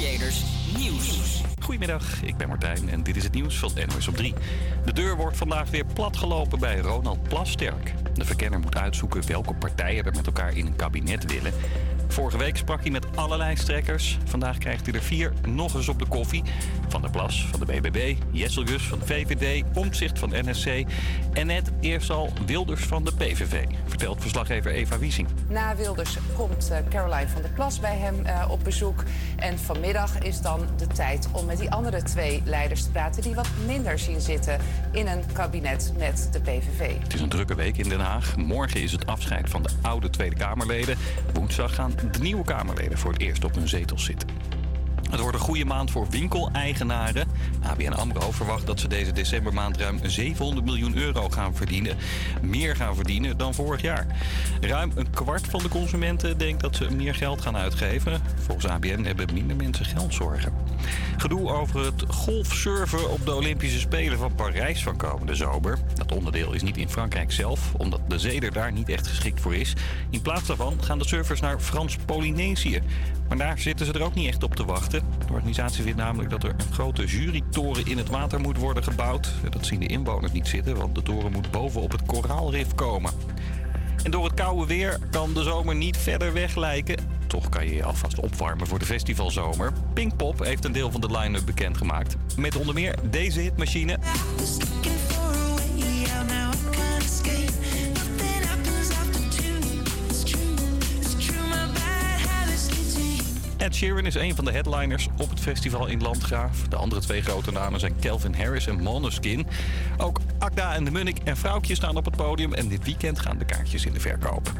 [0.00, 0.44] Creators
[0.78, 1.42] Nieuws.
[1.60, 4.34] Goedemiddag, ik ben Martijn en dit is het nieuws van NOS op 3.
[4.84, 7.94] De deur wordt vandaag weer platgelopen bij Ronald Plasterk.
[8.14, 11.52] De verkenner moet uitzoeken welke partijen er met elkaar in een kabinet willen.
[12.10, 14.18] Vorige week sprak hij met allerlei strekkers.
[14.24, 16.42] Vandaag krijgt hij er vier nog eens op de koffie.
[16.88, 20.84] Van der Plas van de BBB, Jesselgus van de VVD, Omtzigt van NSC...
[21.32, 25.28] en net eerst al Wilders van de PVV, vertelt verslaggever Eva Wiesing.
[25.48, 29.04] Na Wilders komt uh, Caroline van der Plas bij hem uh, op bezoek.
[29.36, 33.22] En vanmiddag is dan de tijd om met die andere twee leiders te praten...
[33.22, 34.58] die wat minder zien zitten
[34.92, 36.98] in een kabinet met de PVV.
[37.02, 38.36] Het is een drukke week in Den Haag.
[38.36, 40.96] Morgen is het afscheid van de oude Tweede Kamerleden.
[41.32, 44.28] Woensdag gaan de nieuwe Kamerleden voor het eerst op hun zetels zitten.
[45.10, 47.28] Het wordt een goede maand voor winkeleigenaren.
[47.62, 51.96] ABN AMRO verwacht dat ze deze decembermaand ruim 700 miljoen euro gaan verdienen.
[52.40, 54.06] Meer gaan verdienen dan vorig jaar.
[54.60, 58.22] Ruim een kwart van de consumenten denkt dat ze meer geld gaan uitgeven.
[58.38, 60.52] Volgens ABN hebben minder mensen geldzorgen.
[61.16, 65.78] Gedoe over het golfsurfen op de Olympische Spelen van Parijs van komende zomer.
[65.94, 69.40] Dat onderdeel is niet in Frankrijk zelf, omdat de zee er daar niet echt geschikt
[69.40, 69.74] voor is.
[70.10, 72.82] In plaats daarvan gaan de surfers naar Frans-Polynesië.
[73.30, 75.02] Maar daar zitten ze er ook niet echt op te wachten.
[75.26, 79.32] De organisatie vindt namelijk dat er een grote jurytoren in het water moet worden gebouwd.
[79.50, 83.12] Dat zien de inwoners niet zitten, want de toren moet bovenop het koraalrif komen.
[84.02, 86.96] En door het koude weer kan de zomer niet verder weg lijken.
[87.26, 89.72] Toch kan je je alvast opwarmen voor de festivalzomer.
[89.94, 92.16] Pinkpop heeft een deel van de line-up bekendgemaakt.
[92.36, 93.98] Met onder meer deze hitmachine.
[103.60, 106.68] Ed Sheeran is een van de headliners op het festival in Landgraaf.
[106.68, 109.46] De andere twee grote namen zijn Calvin Harris en Måneskin.
[109.96, 112.54] Ook Akda en de Munnik en Vrouwtje staan op het podium...
[112.54, 114.52] en dit weekend gaan de kaartjes in de verkoop.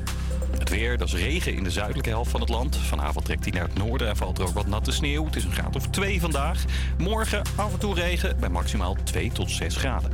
[0.59, 2.77] Het weer, dat is regen in de zuidelijke helft van het land.
[2.77, 5.25] Vanavond trekt hij naar het noorden en valt er ook wat natte sneeuw.
[5.25, 6.65] Het is een graad of 2 vandaag.
[6.99, 10.13] Morgen af en toe regen bij maximaal 2 tot 6 graden.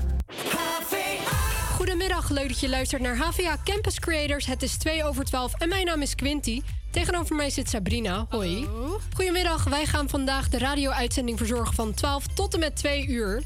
[1.75, 4.47] Goedemiddag, leuk dat je luistert naar HVA Campus Creators.
[4.47, 6.63] Het is 2 over 12 en mijn naam is Quinty.
[6.97, 8.27] Tegenover mij zit Sabrina.
[8.29, 8.69] Hoi.
[9.15, 13.43] Goedemiddag, wij gaan vandaag de radio-uitzending verzorgen van 12 tot en met 2 uur.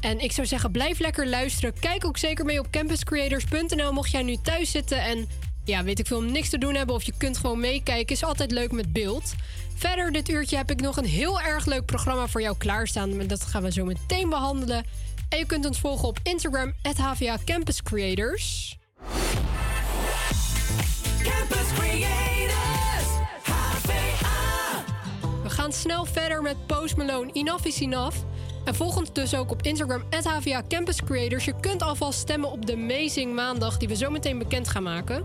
[0.00, 1.78] En ik zou zeggen, blijf lekker luisteren.
[1.80, 5.28] Kijk ook zeker mee op campuscreators.nl mocht jij nu thuis zitten en
[5.64, 8.14] ja, weet ik veel, niks te doen hebben of je kunt gewoon meekijken.
[8.14, 9.34] Is altijd leuk met beeld.
[9.76, 13.16] Verder dit uurtje heb ik nog een heel erg leuk programma voor jou klaarstaan.
[13.16, 14.84] Maar dat gaan we zo meteen behandelen.
[15.28, 18.76] En je kunt ons volgen op Instagram, HVA Campus Creators.
[21.22, 22.31] Campus Creators,
[25.52, 28.16] gaan snel verder met Post Malone, Enough is Enough.
[28.64, 31.44] En volg ons dus ook op Instagram, HVA Campus Creators.
[31.44, 35.24] Je kunt alvast stemmen op de Amazing Maandag, die we zo meteen bekend gaan maken.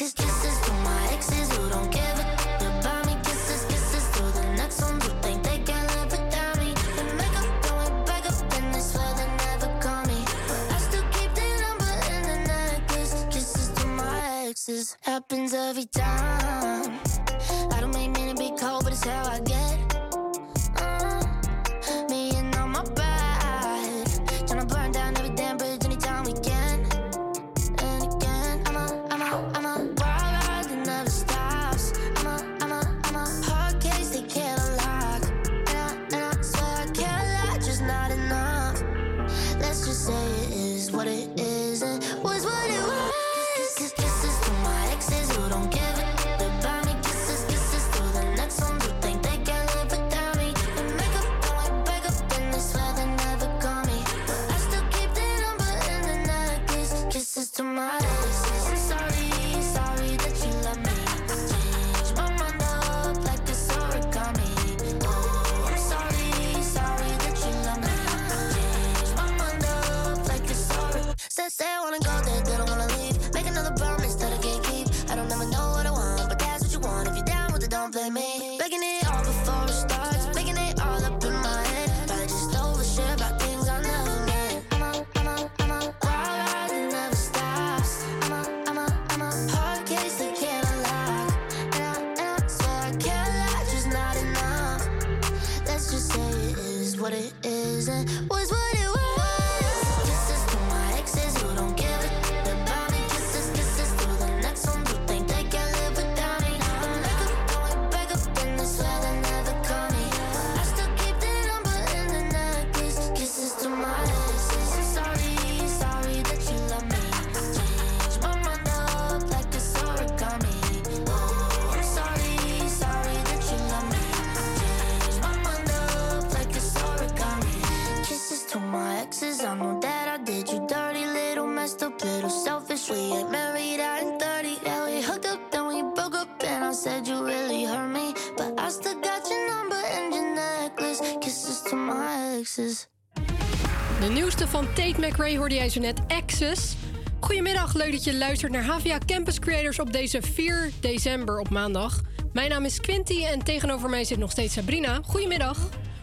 [145.11, 146.75] McRae hoorde jij zo net, Access.
[147.19, 152.01] Goedemiddag, leuk dat je luistert naar HVA Campus Creators op deze 4 december op maandag.
[152.33, 154.99] Mijn naam is Quinty en tegenover mij zit nog steeds Sabrina.
[155.03, 155.57] Goedemiddag.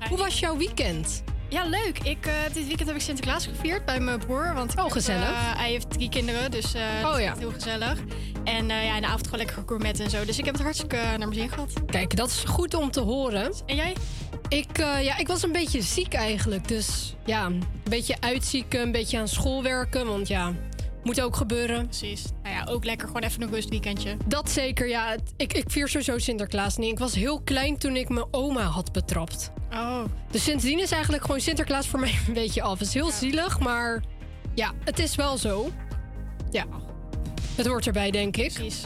[0.09, 1.23] Hoe was jouw weekend?
[1.49, 1.99] Ja, leuk.
[2.03, 4.55] Ik, eh, dit weekend heb ik Sinterklaas gevierd bij mijn broer.
[4.55, 5.29] Want Oh, heb, gezellig.
[5.29, 7.35] eh, hij heeft drie kinderen, dus dat Oh, ja.
[7.39, 7.99] heel gezellig.
[8.45, 10.25] En ja, in de avond gewoon lekker gegourmet en zo.
[10.25, 11.73] Dus ik heb het hartstikke naar mijn zin gehad.
[11.87, 13.53] Kijk, dat is goed om te horen.
[13.67, 13.97] En jij?
[14.49, 16.69] Ik, ja, ik was een beetje ziek eigenlijk.
[16.69, 17.51] Dus ja,
[17.89, 20.07] een beetje uitzieken, een beetje aan school werken.
[20.07, 20.53] Want ja,
[21.03, 21.85] moet ook gebeuren.
[21.87, 22.25] Precies.
[22.43, 24.17] Nou ja, ook lekker gewoon even een rustweekendje.
[24.27, 25.17] Dat zeker, ja.
[25.37, 26.91] Ik, ik vier sowieso Sinterklaas niet.
[26.91, 29.53] Ik was heel klein toen ik mijn oma had betrapt.
[29.73, 32.79] Oh, Dus sindsdien is eigenlijk gewoon Sinterklaas voor mij een beetje af.
[32.79, 34.03] Het is heel zielig, maar
[34.55, 35.71] ja, het is wel zo.
[36.51, 36.65] Ja,
[37.55, 38.53] het hoort erbij, denk ik.
[38.53, 38.83] precies.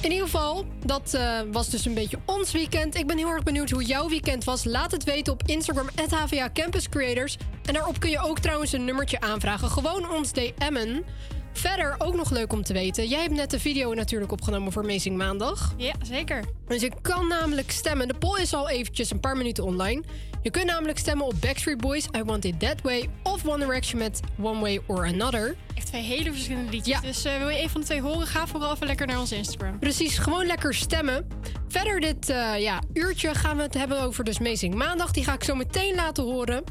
[0.00, 2.94] In ieder geval, dat eh, was dus een beetje ons weekend.
[2.94, 4.64] Ik ben heel erg benieuwd hoe jouw weekend was.
[4.64, 7.36] Laat het weten op Instagram, HVA Campus Creators.
[7.70, 9.70] En daarop kun je ook trouwens een nummertje aanvragen.
[9.70, 11.04] Gewoon ons DM'en.
[11.52, 13.08] Verder ook nog leuk om te weten.
[13.08, 15.74] Jij hebt net de video natuurlijk opgenomen voor Amazing Maandag.
[15.76, 16.44] Ja, zeker.
[16.66, 18.08] Dus je kan namelijk stemmen.
[18.08, 20.02] De poll is al eventjes een paar minuten online.
[20.42, 23.08] Je kunt namelijk stemmen op Backstreet Boys, I Want It That Way...
[23.22, 25.56] of One Direction met One Way or Another.
[25.74, 26.94] Echt twee hele verschillende liedjes.
[26.94, 27.00] Ja.
[27.00, 29.36] Dus eh, wil je een van de twee horen, ga vooral even lekker naar onze
[29.36, 29.78] Instagram.
[29.78, 31.28] Precies, gewoon lekker stemmen.
[31.68, 35.10] Verder dit eh, ja, uurtje gaan we het hebben over dus Amazing Maandag.
[35.10, 36.64] Die ga ik zo meteen laten horen.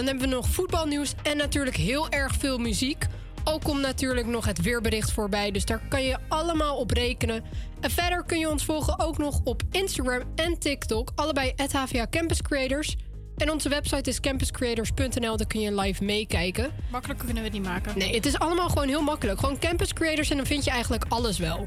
[0.00, 3.06] Dan hebben we nog voetbalnieuws en natuurlijk heel erg veel muziek.
[3.44, 7.44] Ook komt natuurlijk nog het weerbericht voorbij, dus daar kan je allemaal op rekenen.
[7.80, 12.42] En verder kun je ons volgen ook nog op Instagram en TikTok, allebei HVA Campus
[12.42, 12.96] Creators.
[13.36, 16.70] En onze website is campuscreators.nl, daar kun je live meekijken.
[16.90, 17.98] Makkelijker kunnen we het niet maken.
[17.98, 19.38] Nee, het is allemaal gewoon heel makkelijk.
[19.38, 21.64] Gewoon Campus Creators en dan vind je eigenlijk alles wel.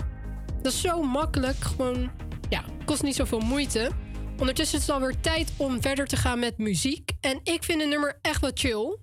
[0.61, 1.57] Dat is zo makkelijk.
[1.59, 2.11] Gewoon,
[2.49, 3.91] ja, kost niet zoveel moeite.
[4.39, 7.11] Ondertussen is het alweer tijd om verder te gaan met muziek.
[7.21, 8.97] En ik vind een nummer echt wat chill.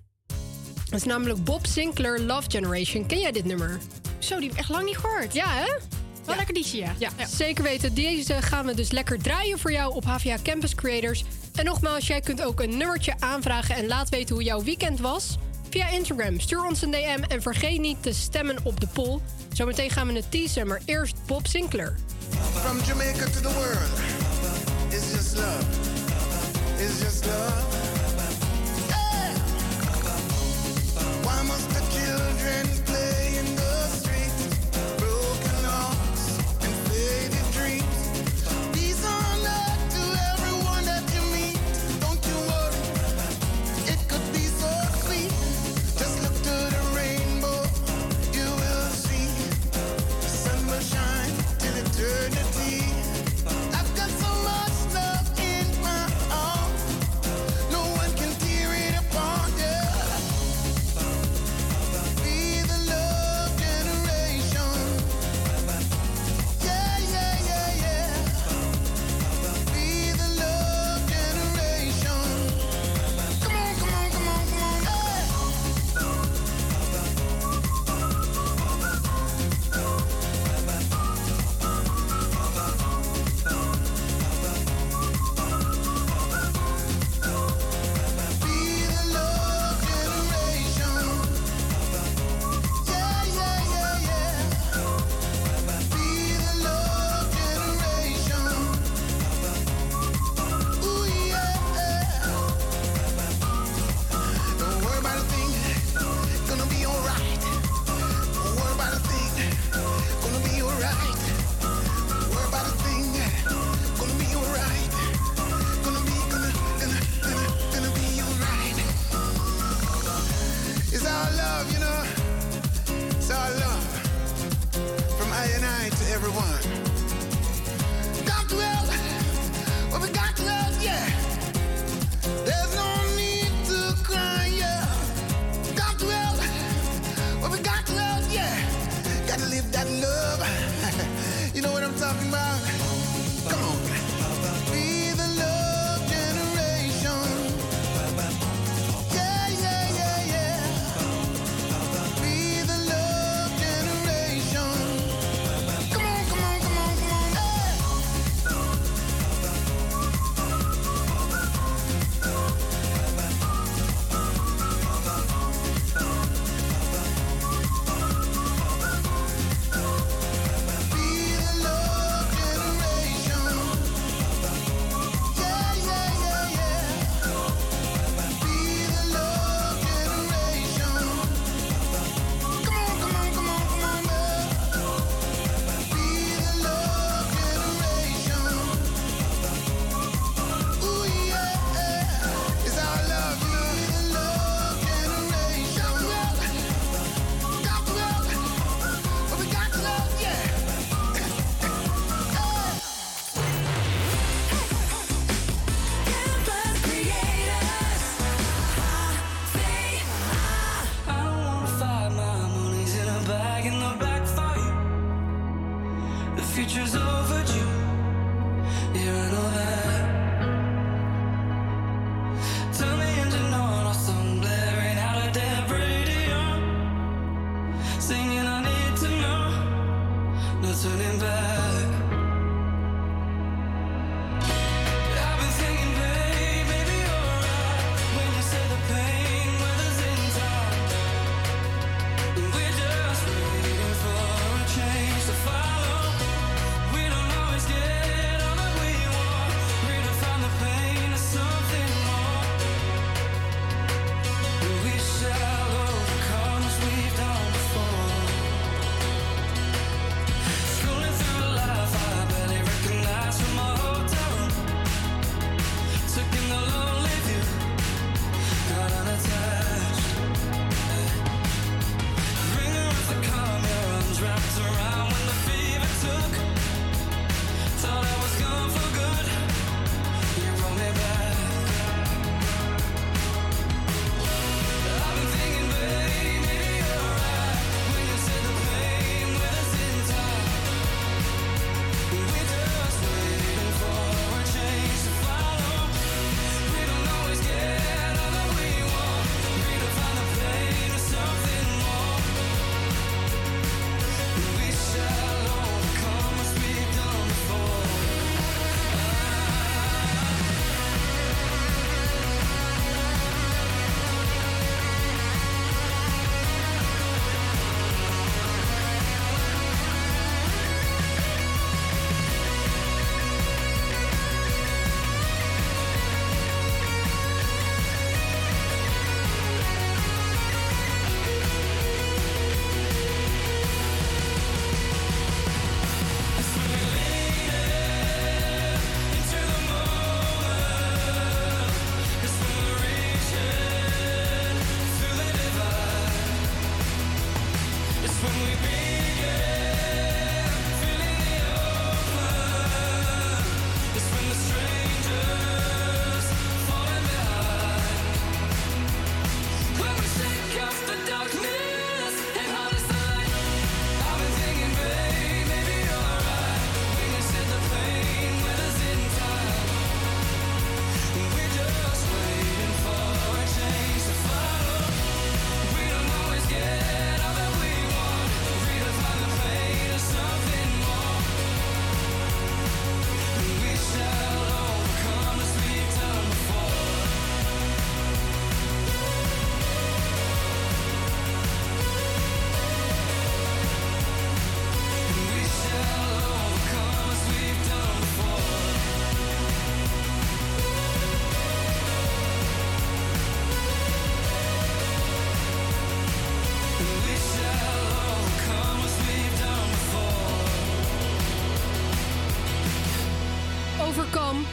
[0.89, 3.05] Dat is namelijk Bob Sinclair Love Generation.
[3.05, 3.79] Ken jij dit nummer?
[4.19, 5.33] Zo, die heb ik echt lang niet gehoord.
[5.33, 5.77] Ja, hè?
[6.25, 6.93] Wel lekker die ja.
[6.97, 7.09] ja.
[7.17, 7.25] ja.
[7.25, 7.93] Zeker weten.
[7.93, 11.23] Deze gaan we dus lekker draaien voor jou op HVA Campus Creators.
[11.55, 15.37] En nogmaals, jij kunt ook een nummertje aanvragen en laat weten hoe jouw weekend was
[15.69, 16.39] via Instagram.
[16.39, 19.19] Stuur ons een DM en vergeet niet te stemmen op de poll.
[19.53, 21.95] Zometeen gaan we het teasen, maar eerst Bob Sinclair.
[22.53, 24.30] From Jamaica to the world.
[25.33, 27.75] It's just love.
[31.23, 33.10] Why must the children play?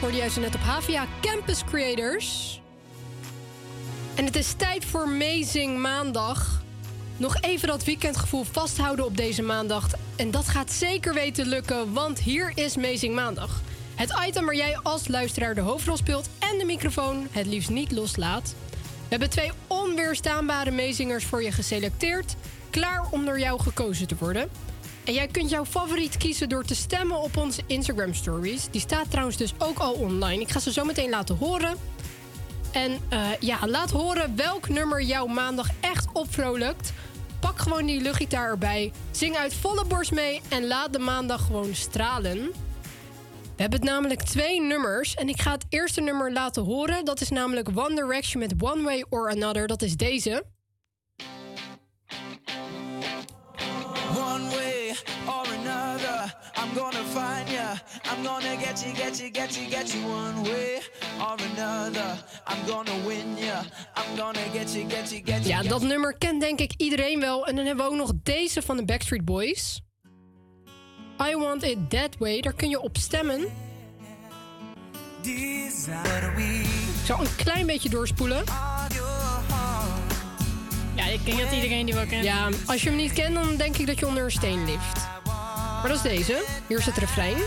[0.09, 2.61] Hoorde zo net op HVA Campus Creators.
[4.15, 6.61] En het is tijd voor Amazing Maandag.
[7.17, 9.87] Nog even dat weekendgevoel vasthouden op deze maandag.
[10.15, 13.61] En dat gaat zeker weten lukken, want hier is Amazing Maandag.
[13.95, 17.91] Het item waar jij als luisteraar de hoofdrol speelt en de microfoon het liefst niet
[17.91, 18.55] loslaat.
[18.71, 22.35] We hebben twee onweerstaanbare meezingers voor je geselecteerd,
[22.69, 24.49] klaar om door jou gekozen te worden.
[25.09, 28.67] En jij kunt jouw favoriet kiezen door te stemmen op onze Instagram stories.
[28.71, 30.41] Die staat trouwens dus ook al online.
[30.41, 31.77] Ik ga ze zo meteen laten horen.
[32.71, 36.93] En eh, ja, laat horen welk nummer jouw maandag echt opvrolijkt.
[37.39, 38.91] Pak gewoon die luchtgitaar erbij.
[39.11, 42.37] Zing uit volle borst mee en laat de maandag gewoon stralen.
[43.55, 45.15] We hebben namelijk twee nummers.
[45.15, 47.05] En ik ga het eerste nummer laten horen.
[47.05, 49.67] Dat is namelijk One Direction met One Way or Another.
[49.67, 50.43] Dat is deze.
[56.61, 57.73] I'm gonna find ya.
[58.11, 60.01] I'm gonna get you, get you, get you, get you.
[60.01, 60.81] One way
[61.19, 63.63] or another, I'm gonna win ya.
[63.95, 65.47] I'm gonna get you, get you, get you.
[65.47, 67.47] Ja, dat nummer kent denk ik iedereen wel.
[67.47, 69.81] En dan hebben we ook nog deze van de Backstreet Boys.
[71.31, 72.41] I Want It That Way.
[72.41, 73.41] Daar kun je op stemmen.
[75.21, 75.71] Ik
[77.05, 78.43] zal een klein beetje doorspoelen.
[80.95, 82.23] Ja, ik denk dat iedereen die wel kent.
[82.23, 85.18] Ja, als je hem niet kent, dan denk ik dat je onder een steen lift.
[85.81, 86.45] Maar dat is deze.
[86.67, 87.37] Hier is het refrein.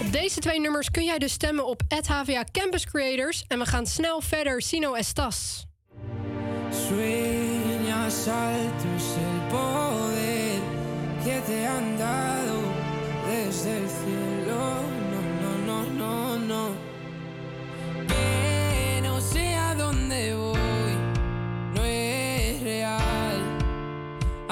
[0.00, 3.44] Op deze twee nummers kun jij dus stemmen op HVA Campus Creators.
[3.48, 4.62] En we gaan snel verder.
[4.62, 5.66] Sino Estas.
[6.70, 10.60] Sueñas el poder
[11.24, 12.60] que te han dado
[13.26, 14.58] desde el cielo.
[15.10, 16.74] No, no, no, no, no.
[18.06, 19.20] Que no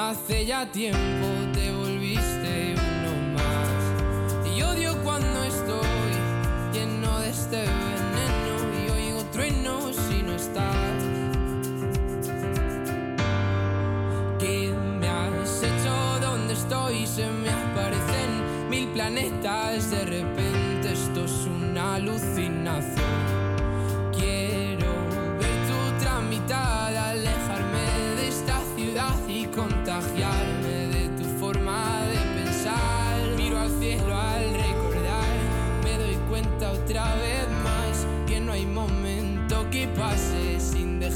[0.09, 4.57] Hace ya tiempo te volviste uno más.
[4.57, 6.11] Y odio cuando estoy
[6.73, 11.03] lleno de este veneno y oigo truenos si no estás.
[14.39, 16.19] ¿Qué me has hecho?
[16.21, 17.05] ¿Dónde estoy?
[17.05, 19.91] Se me aparecen mil planetas.
[19.91, 22.58] De repente esto es una alucinación.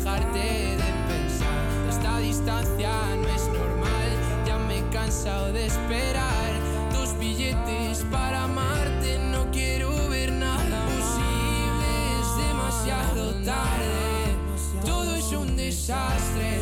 [0.04, 1.64] Dejarte de pensar.
[1.90, 4.10] Esta distancia no es normal,
[4.46, 6.52] ya me he cansado de esperar
[6.92, 9.18] tus billetes para amarte.
[9.32, 11.90] No quiero ver nada posible,
[12.20, 14.86] es demasiado tarde.
[14.86, 16.60] Todo es un desastre,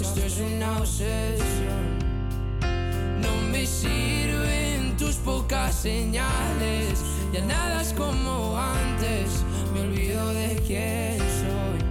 [0.00, 1.98] esto es una obsesión.
[3.20, 11.18] No me sirven tus pocas señales, ya nada es como antes, me olvido de quién
[11.18, 11.87] soy.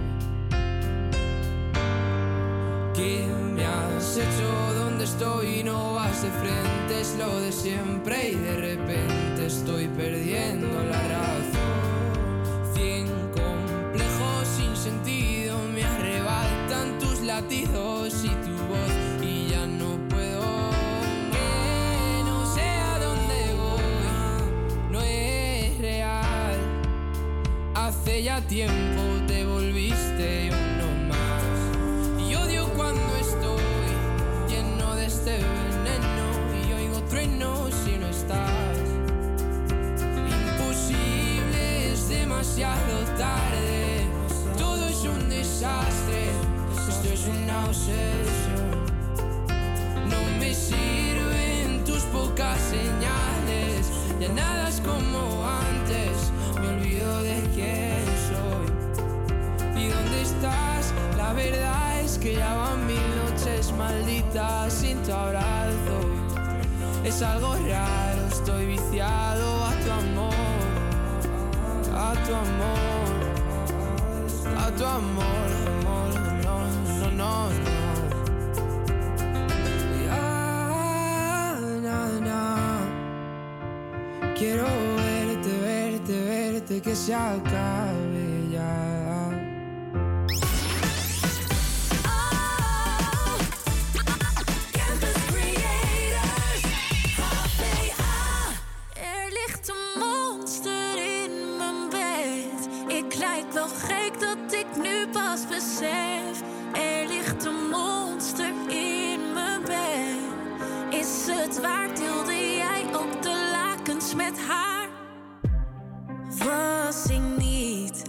[2.98, 4.74] ¿Qué me has hecho?
[4.74, 5.62] ¿Dónde estoy?
[5.62, 12.74] No vas de frente, es lo de siempre y de repente estoy perdiendo la razón.
[12.74, 20.42] Cien complejos sin sentido me arrebatan tus latidos y tu voz y ya no puedo.
[21.30, 26.56] Que no sé a dónde voy, no es real.
[27.76, 29.17] Hace ya tiempo
[45.68, 46.30] desastre.
[46.88, 48.70] Esto es una obsesión.
[50.08, 53.90] No me sirven tus pocas señales.
[54.20, 56.32] Ya nada es como antes.
[56.60, 58.66] Me olvido de quién soy.
[59.82, 60.92] ¿Y dónde estás?
[61.16, 65.98] La verdad es que ya van mil noches malditas sin tu abrazo.
[67.04, 70.34] Es algo raro, estoy viciado a tu amor,
[71.94, 73.17] a tu amor,
[74.76, 76.12] tu amor, amor,
[76.44, 76.56] no,
[77.00, 77.32] no, no,
[77.66, 77.88] no.
[80.04, 82.42] Ya, na, na.
[84.36, 88.17] Quiero verte, verte, verte, que se acabe
[105.80, 111.06] Er ligt een monster in mijn bed.
[111.26, 111.96] het waard?
[111.96, 114.88] Deelde jij ook de lakens met haar?
[116.38, 118.02] Was ik niet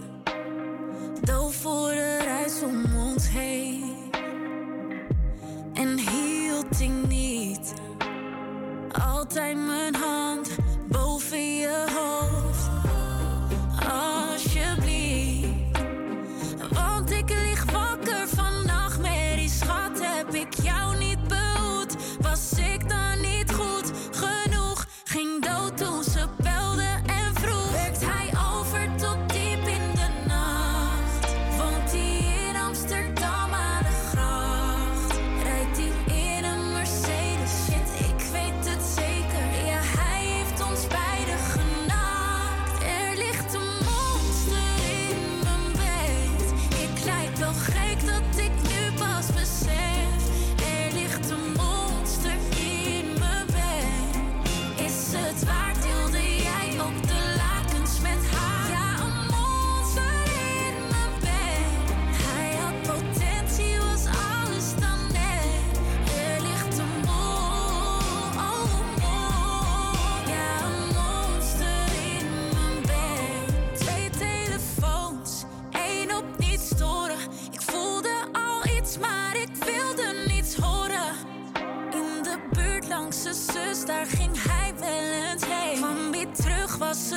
[1.20, 4.10] doof voor de reis om ons heen?
[5.74, 7.74] En hield ik niet
[9.10, 10.29] altijd mijn hand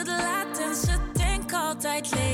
[0.04, 2.33] het laat en zijn tank altijd leeg.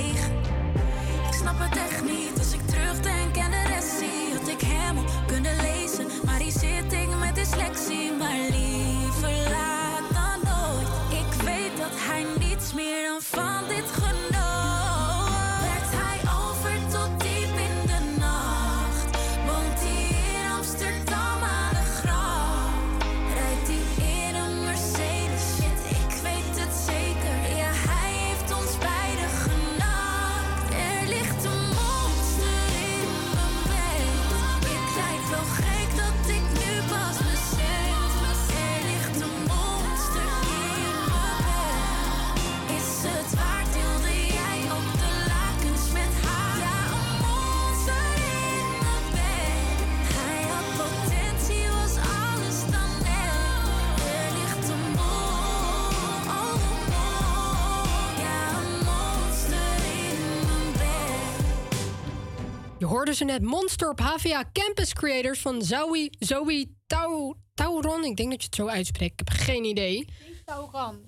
[62.79, 68.03] Je hoorde ze net Monster op HVA Campus Creators van Zoe, Zoe Tau, Tauron.
[68.03, 69.21] Ik denk dat je het zo uitspreekt.
[69.21, 70.07] Ik heb geen idee.
[70.45, 70.99] Tauran.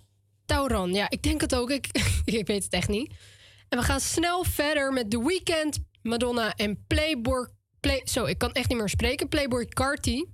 [0.46, 1.70] Tauron, ja, ik denk het ook.
[1.70, 1.88] Ik,
[2.26, 3.14] ik weet het echt niet.
[3.70, 7.48] En we gaan snel verder met The Weeknd, Madonna en Playboy.
[7.80, 9.28] Play, zo, ik kan echt niet meer spreken.
[9.28, 10.26] Playboy Carti.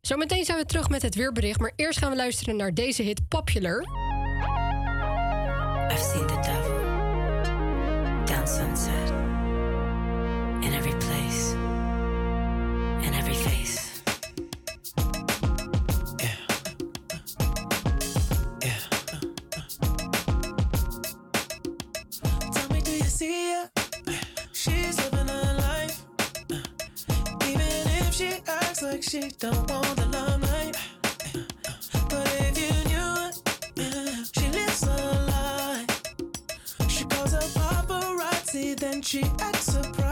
[0.00, 1.60] Zometeen zijn we terug met het weerbericht.
[1.60, 3.80] Maar eerst gaan we luisteren naar deze hit Popular.
[5.90, 6.84] I've seen the devil
[8.24, 9.25] down sunset
[10.66, 11.52] in every place,
[13.06, 14.02] in every face.
[22.54, 23.70] Tell me, do you see her?
[24.52, 26.02] She's living her life.
[27.50, 30.76] Even if she acts like she don't want the limelight.
[32.10, 33.34] But if you knew it,
[34.34, 34.96] she lives a
[35.30, 35.86] lie.
[36.88, 40.05] She calls her paparazzi, then she acts surprised.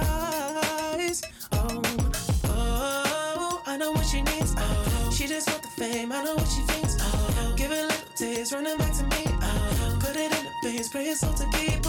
[10.97, 11.87] In the face, pray it's all to keep.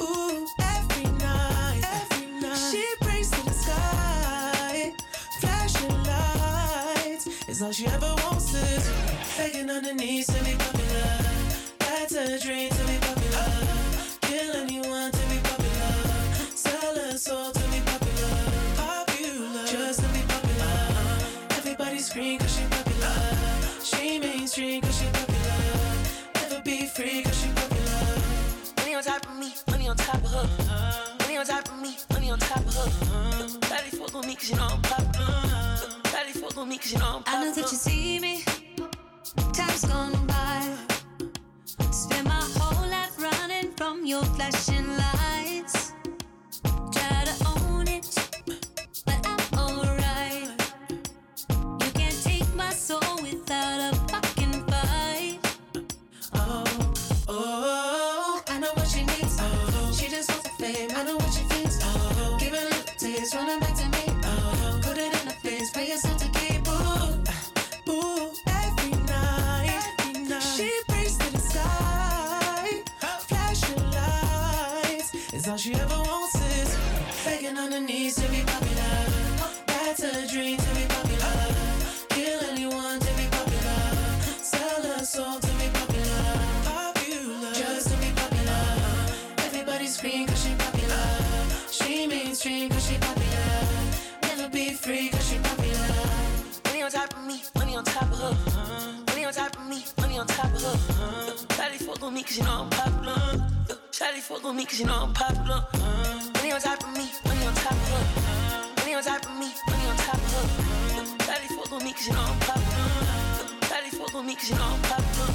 [0.00, 2.70] Ooh, every night, every night.
[2.70, 4.92] She prays to the sky,
[5.40, 7.26] flashing lights.
[7.48, 8.92] Is all she ever wants to do.
[9.36, 11.18] Begging on her knees to be popular.
[11.78, 12.77] That's a dream
[29.88, 31.16] money on top of her.
[31.20, 33.58] Money on top of me, money on top of her.
[33.60, 36.02] Daddy fuck with me cause you know I'm popular.
[36.04, 38.44] Daddy fuck with me cause you know I'm I know that you see me.
[39.52, 40.76] Time's gone by.
[41.90, 45.27] Spend my whole life running from your flashing lights.
[75.48, 76.76] All she ever wants is
[77.24, 78.96] begging on her knees to be popular.
[79.66, 81.36] That's a dream to be popular.
[82.10, 83.80] Kill anyone to be popular.
[84.42, 86.24] Sell her soul to be popular.
[86.64, 87.52] Popular.
[87.54, 88.62] Just to be popular.
[89.46, 91.06] Everybody scream cause she popular.
[91.70, 93.58] She mainstream cause she popular.
[94.24, 95.88] Never be free cause she popular.
[96.66, 99.04] Money on top of me, money on top of her.
[99.06, 101.32] Money on top of me, money on top of her.
[101.56, 103.47] Shawty fuck with me cause you know I'm popular.
[103.98, 105.66] Shawty fuck with me cause you know I'm popular.
[106.34, 108.74] Money on top of me, money on top of her.
[108.76, 110.46] Money on top of me, money on top of her.
[111.26, 112.86] Shawty fuck with me cause you know I'm popular.
[113.66, 115.34] Shawty fuck with me cause you know I'm popular.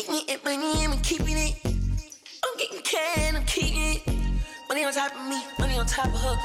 [0.00, 1.54] Eating it, money, I'm keeping it.
[1.66, 4.02] I'm getting cash, I'm keeping it.
[4.70, 6.36] Money on top of me, money on top of her.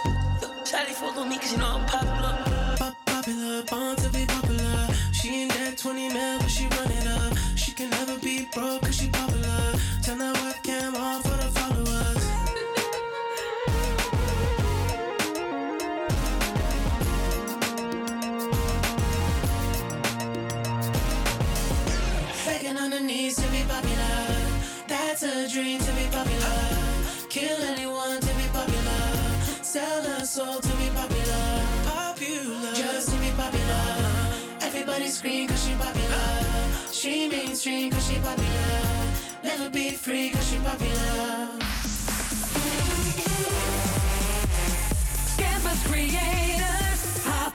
[0.65, 2.75] Shawty fuck with me cause you know I'm popular.
[2.75, 4.87] Pop- popular, born to be popular.
[5.13, 7.37] She ain't that 20 mil, but she run it up.
[7.55, 9.50] She can never be broke cause she popular.
[10.11, 12.23] Turn that webcam on for the followers.
[22.45, 24.27] Begging on her knees to be popular.
[24.89, 26.59] That's a dream to be popular.
[27.29, 29.63] Kill anyone to be popular.
[29.63, 31.63] Sell her soul to be popular.
[31.85, 32.73] Popular.
[32.73, 33.85] Just to be popular.
[34.59, 36.91] Everybody scream cause she popular.
[36.91, 38.90] She mainstream cause she popular.
[39.57, 41.49] Never be free cause she popular.
[45.37, 47.53] Campus Creators, Hop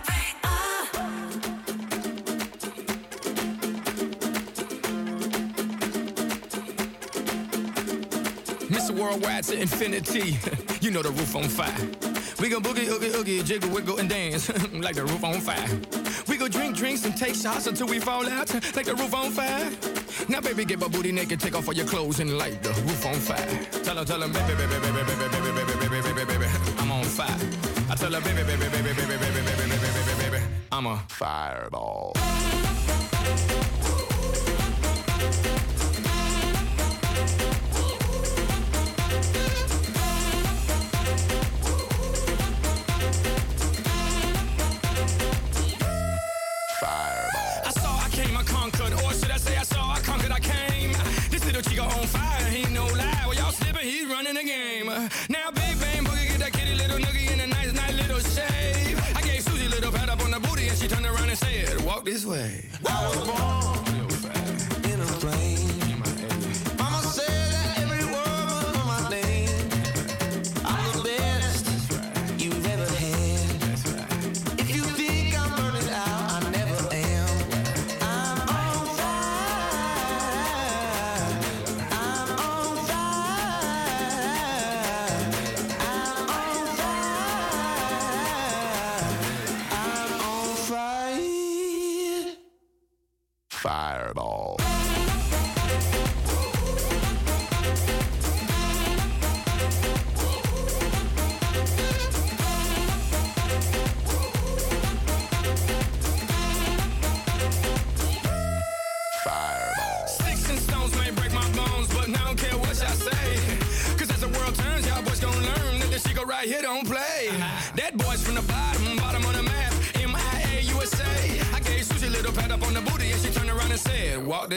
[8.69, 8.91] Mr.
[8.91, 10.37] Worldwide to infinity.
[10.83, 11.73] you know the roof on fire.
[12.39, 15.67] We gon' boogie, oogie, oogie, jiggle, wiggle, and dance like the roof on fire.
[16.29, 19.31] We go drink drinks and take shots until we fall out like the roof on
[19.31, 20.06] fire.
[20.29, 23.07] Now, baby, get my booty naked, take off all your clothes and light the roof
[23.07, 23.46] on fire.
[23.85, 26.46] Tell her, tell her, baby, baby, baby, baby, baby, baby, baby, baby, baby, baby,
[26.79, 27.38] I'm on fire.
[27.90, 30.96] I tell her, baby, baby, baby, baby, baby, baby, baby, baby, baby, baby, I'm a
[31.09, 32.14] fireball.
[62.07, 63.65] This way."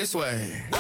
[0.09, 0.78] This way.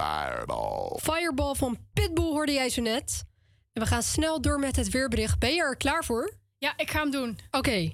[0.00, 0.98] Fireball.
[1.02, 3.24] Fireball van Pitbull hoorde jij zo net.
[3.72, 5.38] En we gaan snel door met het weerbericht.
[5.38, 6.32] Ben je er klaar voor?
[6.58, 7.38] Ja, ik ga hem doen.
[7.50, 7.92] Oké.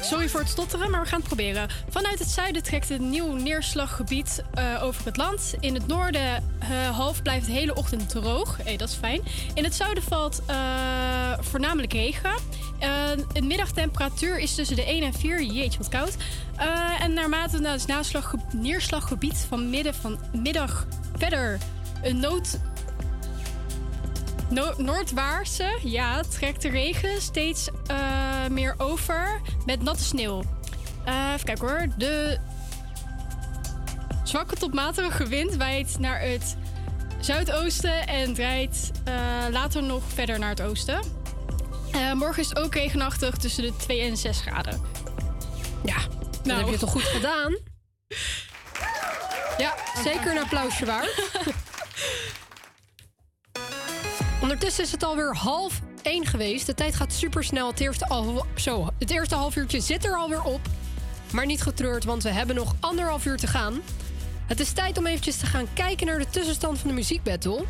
[0.00, 1.68] Sorry voor het stotteren, maar we gaan het proberen.
[1.88, 5.54] Vanuit het zuiden trekt een nieuw neerslaggebied eh, over het land.
[5.60, 6.22] In het noorden
[6.58, 8.56] eh, half blijft de hele ochtend droog.
[8.62, 9.22] Hey, dat is fijn.
[9.54, 12.34] In het zuiden valt eh, voornamelijk regen.
[12.82, 15.42] Eh, de middagtemperatuur is tussen de 1 en 4.
[15.42, 16.16] Jeetje, wat koud.
[16.56, 20.86] Eh, en naarmate nou, het neerslaggebied van midden van middag
[21.22, 21.58] verder
[22.02, 22.58] een nood
[24.50, 30.42] No- Noordwaartse, ja, trekt de regen steeds eh, meer over met natte sneeuw.
[31.04, 31.86] Eh, even kijken hoor.
[31.96, 32.38] De
[34.24, 36.56] zwakke tot matige wind waait naar het
[37.20, 39.14] zuidoosten en draait eh,
[39.50, 41.00] later nog verder naar het oosten.
[42.14, 44.80] Morgen is het ook regenachtig tussen de 2 en 6 graden.
[45.84, 45.96] Ja,
[46.42, 47.71] dat heb je toch goed gedaan?
[50.04, 51.30] Zeker een applausje waard.
[54.42, 56.66] Ondertussen is het alweer half één geweest.
[56.66, 57.66] De tijd gaat super snel.
[57.66, 60.60] Het eerste, al, zo, het eerste half uurtje zit er alweer op.
[61.32, 63.82] Maar niet getreurd, want we hebben nog anderhalf uur te gaan.
[64.46, 67.64] Het is tijd om eventjes te gaan kijken naar de tussenstand van de muziekbattle.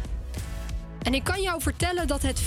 [1.03, 2.47] En ik kan jou vertellen dat het 50-50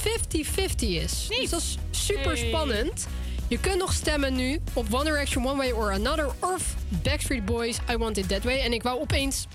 [0.78, 1.28] is.
[1.28, 3.08] Dus dat is super spannend.
[3.48, 6.28] Je kunt nog stemmen nu op One Direction One Way or Another...
[6.40, 8.60] of Backstreet Boys I Want It That Way.
[8.60, 9.48] En ik wou opeens...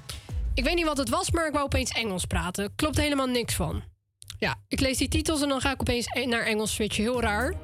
[0.60, 2.72] Ik weet niet wat het was, maar ik wou opeens Engels praten.
[2.76, 3.82] Klopt helemaal niks van.
[4.38, 7.02] Ja, ik lees die titels en dan ga ik opeens e- naar Engels switchen.
[7.02, 7.54] Heel raar.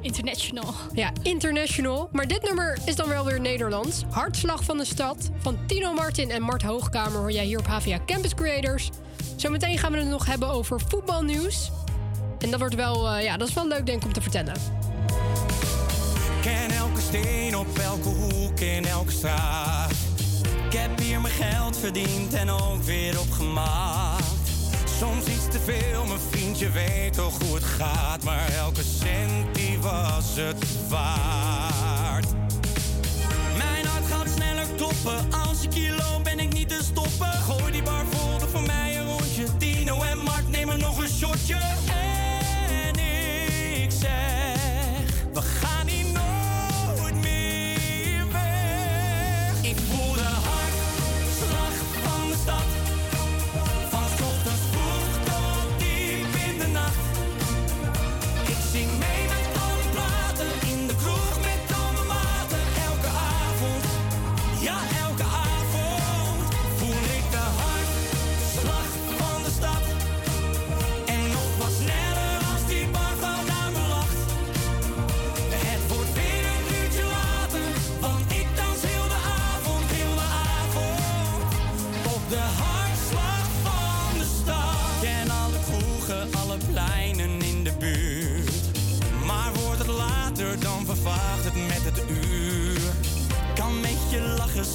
[0.00, 0.74] International.
[0.94, 2.08] Ja, international.
[2.12, 4.02] Maar dit nummer is dan wel weer Nederlands.
[4.10, 5.30] Hartslag van de stad.
[5.38, 8.90] Van Tino Martin en Mart Hoogkamer hoor jij hier op HVA Campus Creators.
[9.36, 11.70] Zometeen gaan we het nog hebben over voetbalnieuws.
[12.38, 14.54] En dat wordt wel, eh, ja, dat is wel leuk denk ik om te vertellen.
[16.42, 20.17] Ken elke steen op elke hoek in elke straat.
[20.68, 24.50] Ik heb hier mijn geld verdiend en ook weer opgemaakt.
[24.98, 28.24] Soms iets te veel, mijn vriendje weet toch hoe het gaat.
[28.24, 32.26] Maar elke cent die was het waard.
[33.56, 35.32] Mijn hart gaat sneller kloppen.
[35.48, 37.32] Als ik hier loop ben ik niet te stoppen.
[37.32, 39.56] Gooi die bar vol, voor mij een rondje.
[39.56, 41.58] Tino en Mark nemen nog een shotje.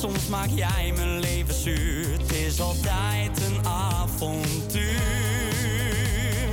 [0.04, 2.12] Soms maak jij mijn leven zuur.
[2.12, 5.00] Het is altijd een avontuur.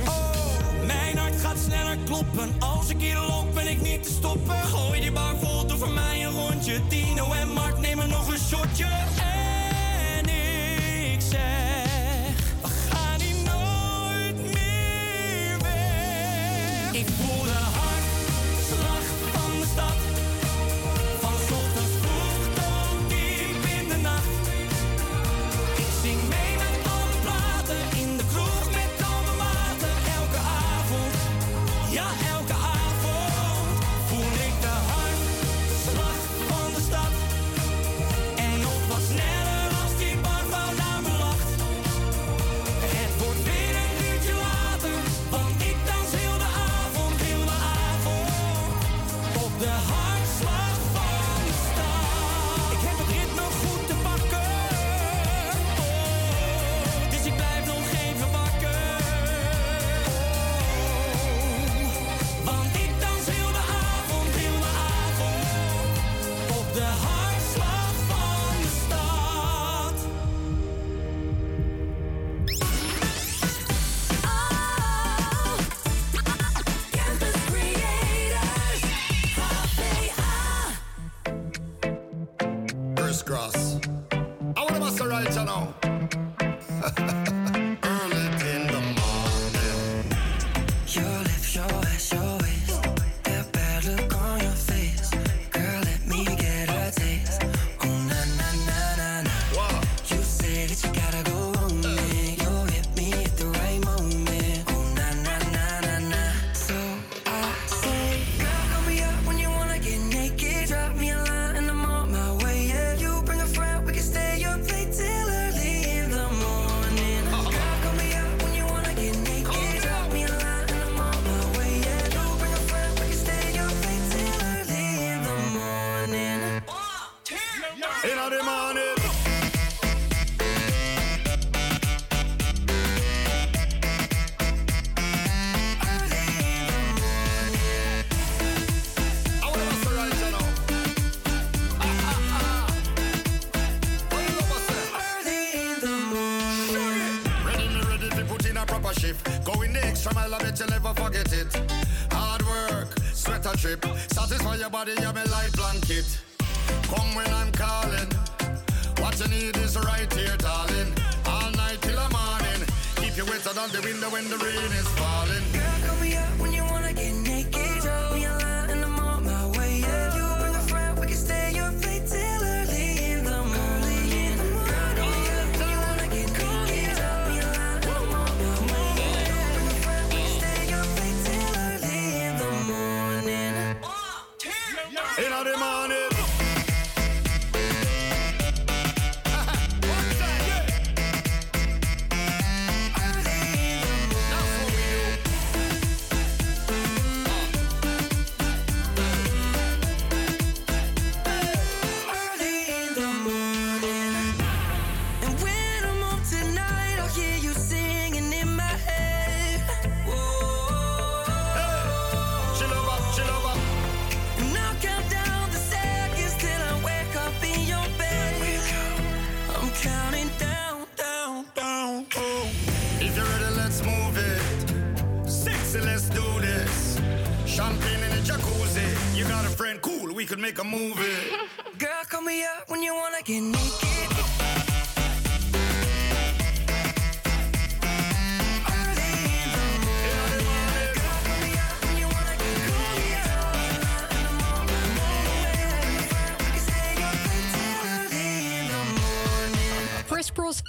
[0.07, 2.55] Oh, mijn hart gaat sneller kloppen.
[2.59, 4.55] Als ik hier loop, ben ik niet te stoppen.
[4.55, 6.79] Gooi die bar vol, doe voor mij een rondje.
[6.87, 8.87] Tino en Mark nemen nog een shotje.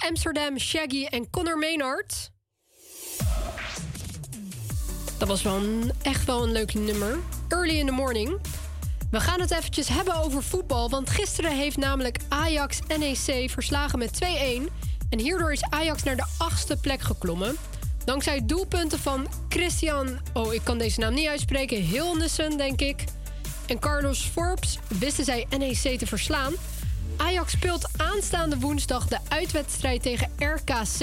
[0.09, 2.31] Amsterdam, Shaggy en Conor Maynard.
[5.17, 5.61] Dat was wel
[6.01, 7.19] echt wel een leuk nummer.
[7.47, 8.39] Early in the morning.
[9.11, 10.89] We gaan het eventjes hebben over voetbal.
[10.89, 14.27] Want gisteren heeft namelijk Ajax NEC verslagen met 2-1.
[15.09, 17.55] En hierdoor is Ajax naar de achtste plek geklommen.
[18.05, 20.19] Dankzij doelpunten van Christian...
[20.33, 21.81] Oh, ik kan deze naam niet uitspreken.
[21.81, 23.03] Hilnissen, denk ik.
[23.65, 26.53] En Carlos Forbes wisten zij NEC te verslaan.
[27.17, 30.99] Ajax speelt aanstaande woensdag de uitwedstrijd tegen RKC.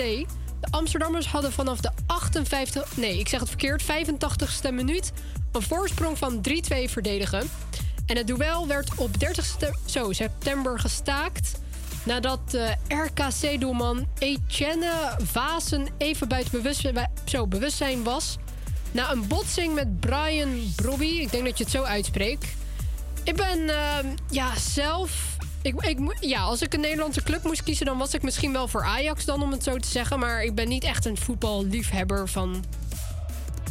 [0.60, 2.96] De Amsterdammers hadden vanaf de 58...
[2.96, 3.82] Nee, ik zeg het verkeerd.
[3.82, 5.12] 85ste minuut
[5.52, 6.50] een voorsprong van 3-2
[6.84, 7.50] verdedigen.
[8.06, 11.60] En het duel werd op 30 ste- zo, september gestaakt...
[12.04, 18.36] nadat de RKC-doelman Etienne Vazen even buiten bewustzijn, zo, bewustzijn was...
[18.92, 21.04] na een botsing met Brian Brobby.
[21.04, 22.46] Ik denk dat je het zo uitspreekt.
[23.24, 25.38] Ik ben ehm, ja, zelf.
[25.62, 28.68] Ik, ik, ja, als ik een Nederlandse club moest kiezen, dan was ik misschien wel
[28.68, 30.18] voor Ajax dan, om het zo te zeggen.
[30.18, 32.64] Maar ik ben niet echt een voetballiefhebber van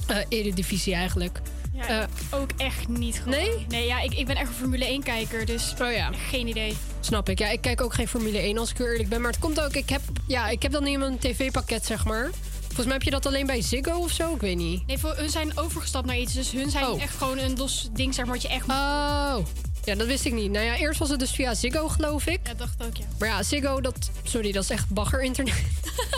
[0.07, 1.41] eh Eredivisie eigenlijk.
[1.73, 2.07] Ja, Eh,
[2.39, 3.29] ook echt niet gewoon.
[3.39, 3.65] Nee?
[3.67, 6.11] Nee, ja, ik, ik ben echt een Formule 1-kijker, dus oh ja.
[6.29, 6.77] geen idee.
[6.99, 7.39] Snap ik.
[7.39, 9.21] Ja, ik kijk ook geen Formule 1 als ik eerlijk ben.
[9.21, 12.29] Maar het komt ook, ik heb, ja, ik heb dan niet mijn tv-pakket, zeg maar.
[12.61, 14.87] Volgens mij heb je dat alleen bij Ziggo of zo, ik weet niet.
[14.87, 17.01] Nee, voor hun zijn overgestapt naar iets, dus hun zijn Oh.
[17.01, 18.67] echt gewoon een los ding, zeg maar, wat je echt...
[18.67, 19.35] Oh,
[19.83, 20.51] ja, dat wist ik niet.
[20.51, 22.39] Nou ja, eerst was het dus via Ziggo, geloof ik.
[22.43, 23.05] Ja, dacht ook, ja.
[23.19, 25.63] Maar ja, Ziggo, dat, sorry, dat is echt bagger internet.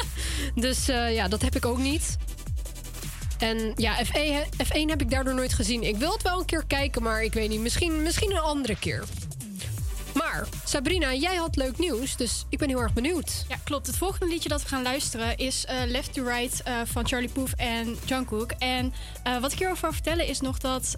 [0.55, 2.17] dus eh, ja, dat heb ik ook niet.
[3.37, 5.83] En ja, F1, he- F1 heb ik daardoor nooit gezien.
[5.83, 7.59] Ik wil het wel een keer kijken, maar ik weet niet.
[7.59, 9.03] Misschien, misschien een andere keer.
[10.13, 13.45] Maar Sabrina, jij had leuk nieuws, dus ik ben heel erg benieuwd.
[13.49, 13.87] Ja, klopt.
[13.87, 17.29] Het volgende liedje dat we gaan luisteren is eh, Left to Right eh, van Charlie
[17.29, 18.51] Puth en Jungkook.
[18.51, 18.93] En
[19.23, 20.97] eh, wat ik hierover wil vertellen is nog dat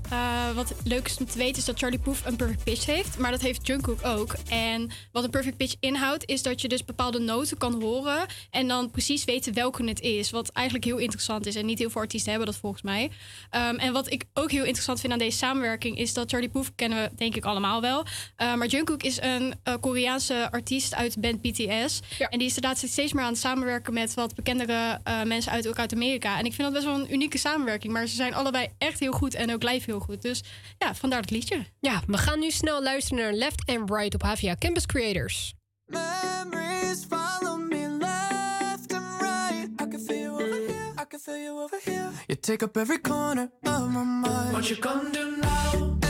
[0.56, 3.32] wat leuk is om te weten is dat Charlie Puth een perfect pitch heeft, maar
[3.32, 4.36] dat heeft Jungkook ook.
[4.50, 8.68] En wat een perfect pitch inhoudt is dat je dus bepaalde noten kan horen en
[8.68, 10.32] dan precies weten welke het is.
[10.32, 13.12] Wat eigenlijk heel interessant is en niet heel veel artiesten hebben dat volgens mij.
[13.50, 16.72] Ehm, en wat ik ook heel interessant vind aan deze samenwerking is dat Charlie Puth
[16.76, 18.06] kennen we denk ik allemaal wel.
[18.38, 22.02] Maar Jungkook is een eh, Koreaanse artiest uit de band BTS.
[22.30, 25.68] En die is inderdaad steeds meer aan het samenwerken met wat bekendere eh, mensen uit,
[25.68, 26.38] ook uit Amerika.
[26.38, 27.94] En ik vind dat best wel een unieke samenwerking.
[27.94, 30.22] Maar ze zijn allebei echt heel goed en ook live heel goed.
[30.22, 30.44] Dus
[30.78, 31.66] ja, vandaar het liedje.
[31.80, 35.54] Ja, we gaan nu snel luisteren naar Left and Right op HVA Campus Creators.
[35.86, 39.70] Memories follow me left and right.
[39.82, 40.94] I can feel you over here.
[41.02, 42.10] I can feel you over here.
[42.28, 44.52] You take up every corner of my mind.
[44.52, 46.03] What you gonna do now?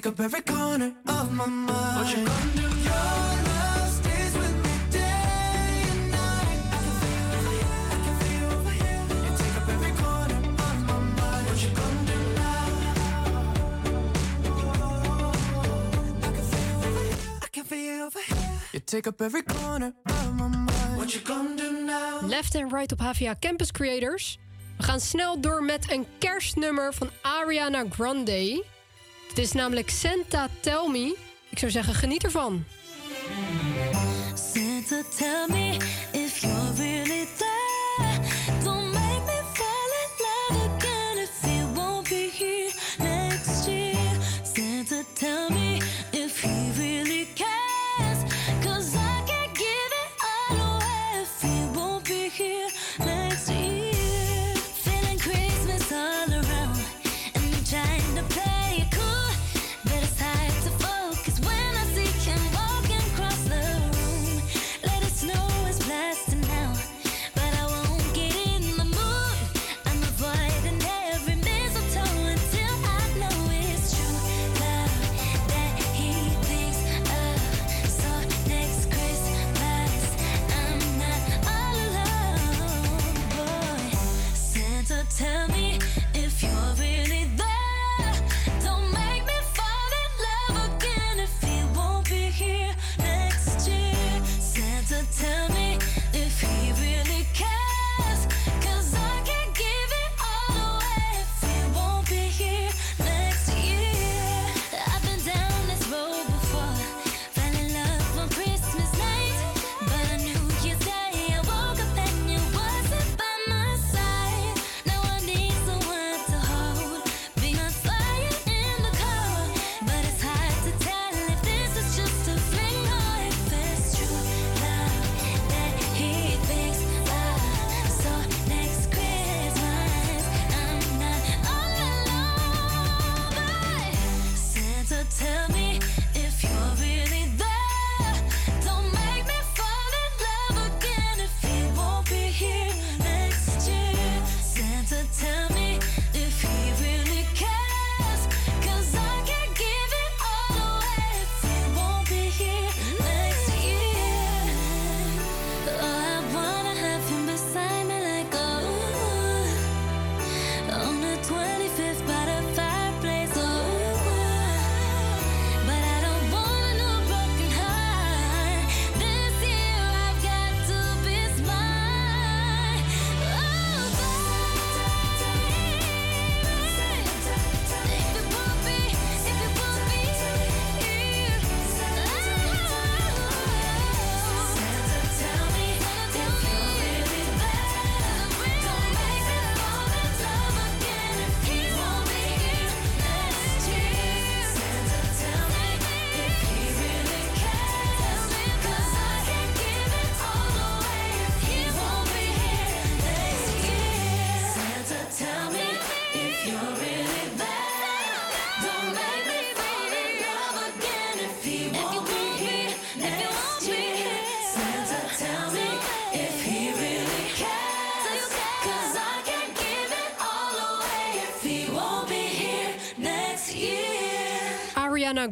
[0.00, 1.68] Take up every corner of my mind.
[1.68, 2.62] What you gonna do?
[2.62, 2.94] Your
[3.48, 6.60] love stays with me day and night.
[6.72, 7.80] I can feel you over here.
[7.90, 9.04] I can feel you over here.
[9.24, 11.44] You take up every corner of my mind.
[11.48, 12.64] What you gonna do now?
[16.22, 17.38] I can feel you over here.
[17.42, 18.52] I can feel you over here.
[18.72, 20.96] You take up every corner of my mind.
[20.96, 22.20] What you gonna do now?
[22.22, 24.38] Left and Right op HVA Campus Creators.
[24.76, 28.64] We gaan snel door met een kerstnummer van Ariana Grande.
[29.30, 31.16] Het is namelijk Santa Tell Me.
[31.48, 32.64] Ik zou zeggen, geniet ervan.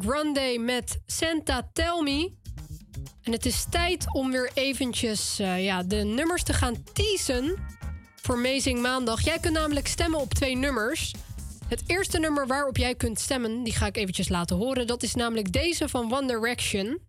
[0.01, 2.31] Grande met Santa Tell Me.
[3.23, 7.55] En het is tijd om weer eventjes eh, ja, de nummers te gaan teasen
[8.21, 9.21] voor Amazing Maandag.
[9.23, 11.13] Jij kunt namelijk stemmen op twee nummers.
[11.67, 14.87] Het eerste nummer waarop jij kunt stemmen, die ga ik eventjes laten horen.
[14.87, 16.99] Dat is namelijk deze van One Direction.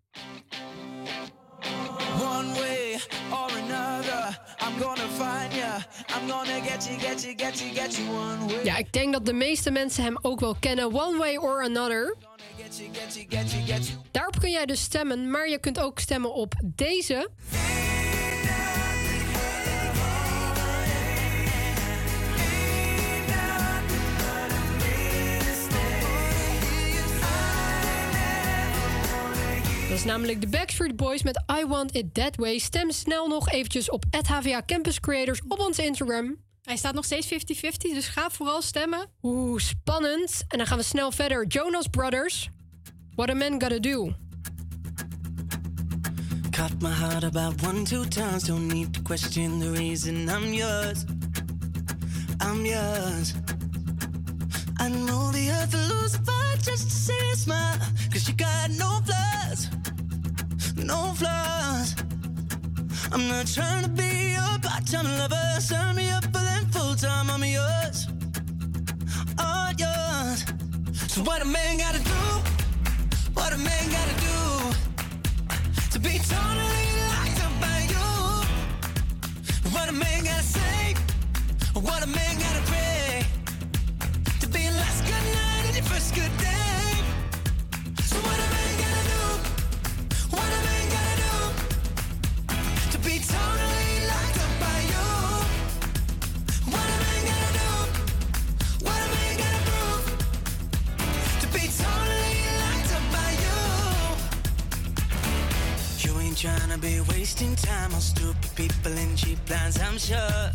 [2.21, 5.87] One way or another, I'm gonna find ya.
[6.17, 8.65] I'm gonna get you, get you, get you, get you one way.
[8.65, 10.85] Ja, ik denk dat de meeste mensen hem ook wel kennen.
[10.85, 12.17] One Way or Another.
[14.11, 17.29] Daarop kun jij dus stemmen, maar je kunt ook stemmen op deze.
[29.89, 32.59] Dat is namelijk de Backstreet Boys met I Want It That Way.
[32.59, 36.37] Stem snel nog eventjes op HVA Campus Creators op ons Instagram.
[36.63, 37.37] Hij staat nog steeds 50-50,
[37.81, 39.07] dus ga vooral stemmen.
[39.23, 40.45] Oeh, spannend.
[40.49, 41.47] En dan gaan we snel verder.
[41.47, 42.51] Jonas Brothers.
[43.21, 44.15] What a Man Gotta Do.
[46.53, 48.45] Cut my heart about one, two times.
[48.45, 51.05] Don't need to question the reason I'm yours.
[52.41, 53.35] I'm yours.
[54.79, 57.79] I know the earth will lose a fight just to see you smile.
[58.11, 59.69] Cause you got no flaws,
[60.79, 61.95] no flaws.
[63.13, 65.61] I'm not trying to be your part-time lover.
[65.61, 67.29] Sign me up for them full-time.
[67.29, 68.09] I'm yours,
[69.39, 70.43] all yours.
[71.13, 72.60] So what a man gotta do?
[73.41, 74.39] What a man gotta do
[75.93, 78.11] to be totally locked up by you?
[79.73, 80.95] What a man gotta say?
[81.73, 83.25] What a man gotta pray
[84.41, 87.03] to be last good night and your first good day?
[88.05, 89.23] So what a man gotta do?
[90.37, 91.37] What a man gotta do
[92.93, 93.70] to be totally
[106.43, 110.51] Ain't tryna be wasting time on stupid people in cheap plans, I'm sure.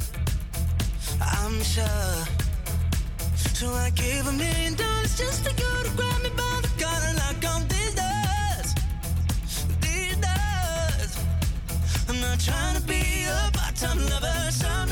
[1.21, 2.25] I'm sure.
[3.53, 7.05] So I gave a million dollars just to go to grab me by the collar
[7.09, 8.73] and lock on these doors.
[9.81, 11.17] These doors.
[12.09, 14.51] I'm not trying to be a part-time lover.
[14.51, 14.89] Sign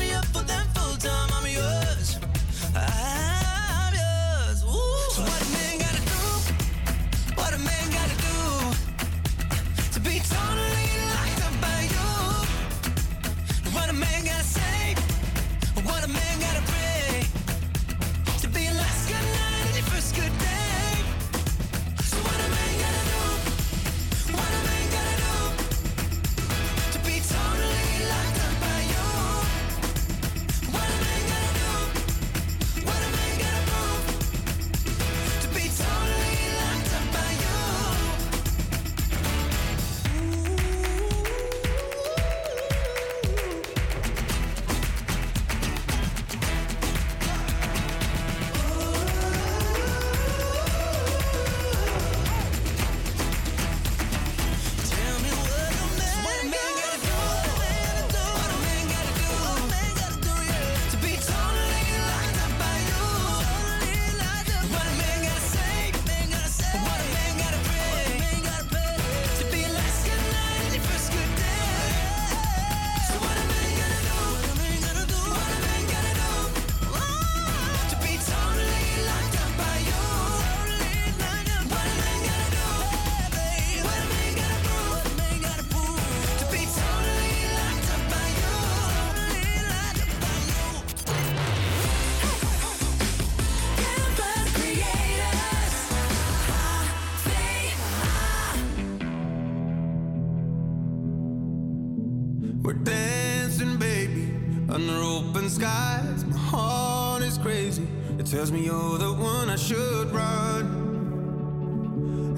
[102.64, 104.34] We're dancing, baby,
[104.70, 106.24] under open skies.
[106.24, 107.86] My heart is crazy.
[108.18, 110.64] It tells me you're the one I should run.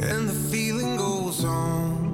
[0.03, 2.05] And the feeling goes on.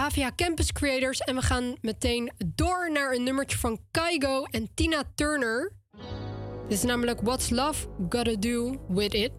[0.00, 1.18] HVA Campus Creators.
[1.18, 5.72] En we gaan meteen door naar een nummertje van Kygo en Tina Turner.
[6.68, 9.32] Dit is namelijk What's Love Gotta Do With It.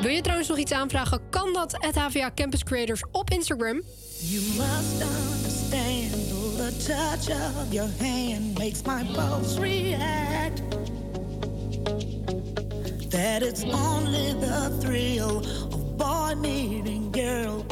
[0.00, 1.20] Wil je trouwens nog iets aanvragen?
[1.30, 3.82] Kan dat at HVA Campus Creators op Instagram.
[4.20, 10.62] You must understand the touch of your hand makes my pulse react.
[13.10, 15.36] That it's only the thrill
[15.72, 17.64] of boy meeting girl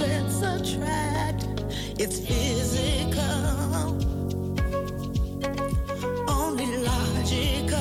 [0.00, 1.46] opposites attract.
[1.98, 3.98] It's physical,
[6.28, 7.78] only logical.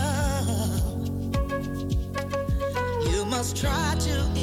[3.11, 4.37] You must try to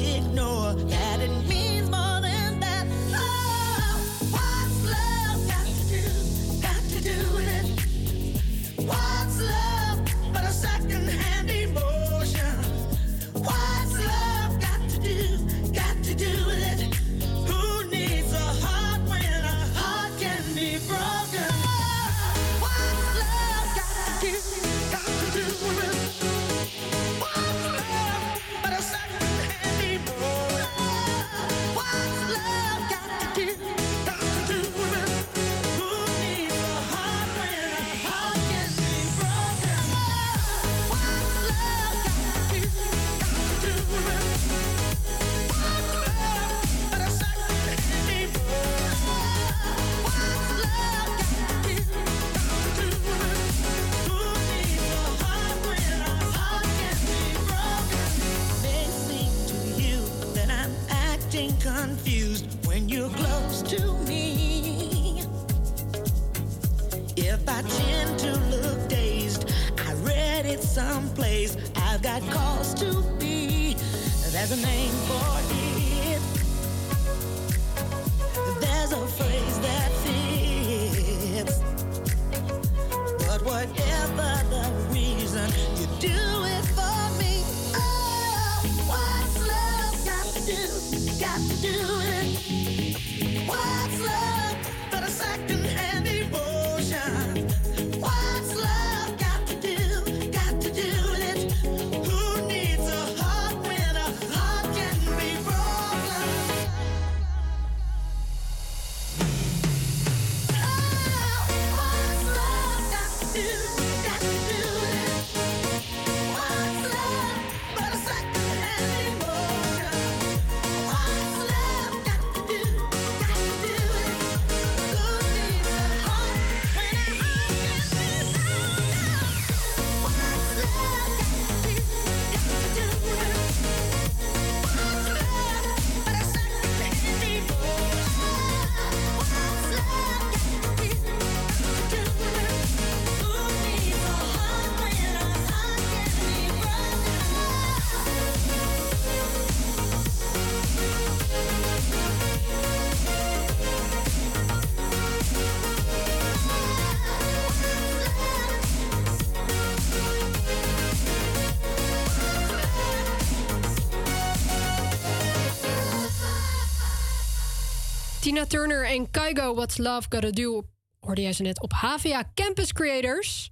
[168.35, 170.63] Tina Turner en Kygo What's Love Gotta Do
[170.99, 173.51] hoorde jij ze net op HVA Campus Creators.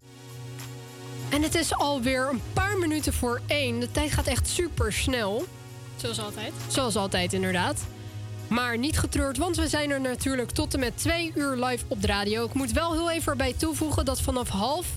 [1.30, 3.80] En het is alweer een paar minuten voor één.
[3.80, 5.46] De tijd gaat echt super snel.
[5.96, 6.54] Zoals altijd.
[6.68, 7.84] Zoals altijd, inderdaad.
[8.48, 12.02] Maar niet getreurd, want we zijn er natuurlijk tot en met twee uur live op
[12.02, 12.46] de radio.
[12.46, 14.88] Ik moet wel heel even erbij toevoegen dat vanaf half...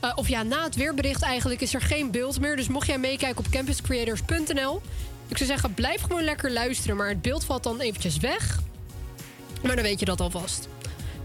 [0.00, 2.56] eh, of ja, na het weerbericht eigenlijk is er geen beeld meer.
[2.56, 4.82] Dus mocht jij meekijken op campuscreators.nl...
[5.28, 6.96] Ik zou zeggen, blijf gewoon lekker luisteren.
[6.96, 8.60] Maar het beeld valt dan eventjes weg.
[9.62, 10.68] Maar dan weet je dat alvast.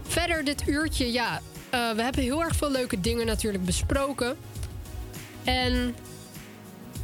[0.02, 1.40] Verder dit uurtje, ja...
[1.70, 4.36] eh, we hebben heel erg veel leuke dingen natuurlijk besproken.
[5.44, 5.94] En...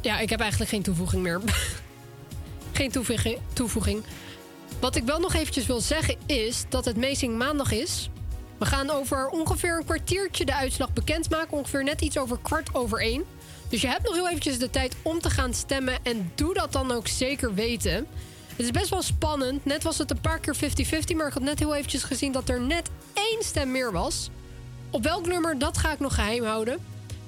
[0.00, 1.40] Ja, ik heb eigenlijk geen toevoeging meer.
[2.72, 4.02] geen toevoeging, toevoeging.
[4.80, 8.10] Wat ik wel nog eventjes wil zeggen is dat het Meesing maandag is.
[8.58, 11.56] We gaan over ongeveer een kwartiertje de uitslag bekendmaken.
[11.56, 13.24] Ongeveer net iets over kwart over één.
[13.68, 15.98] Dus je hebt nog heel eventjes de tijd om te gaan stemmen.
[16.02, 18.06] En doe dat dan ook zeker weten.
[18.56, 19.64] Het is best wel spannend.
[19.64, 21.16] Net was het een paar keer 50-50.
[21.16, 24.30] Maar ik had net heel eventjes gezien dat er net één stem meer was.
[24.90, 26.78] Op welk nummer, dat ga ik nog geheim houden.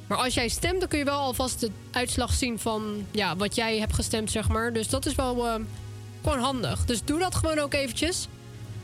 [0.07, 3.55] Maar als jij stemt, dan kun je wel alvast de uitslag zien van ja, wat
[3.55, 4.73] jij hebt gestemd, zeg maar.
[4.73, 5.55] Dus dat is wel eh,
[6.23, 6.85] gewoon handig.
[6.85, 8.29] Dus doe dat gewoon ook eventjes.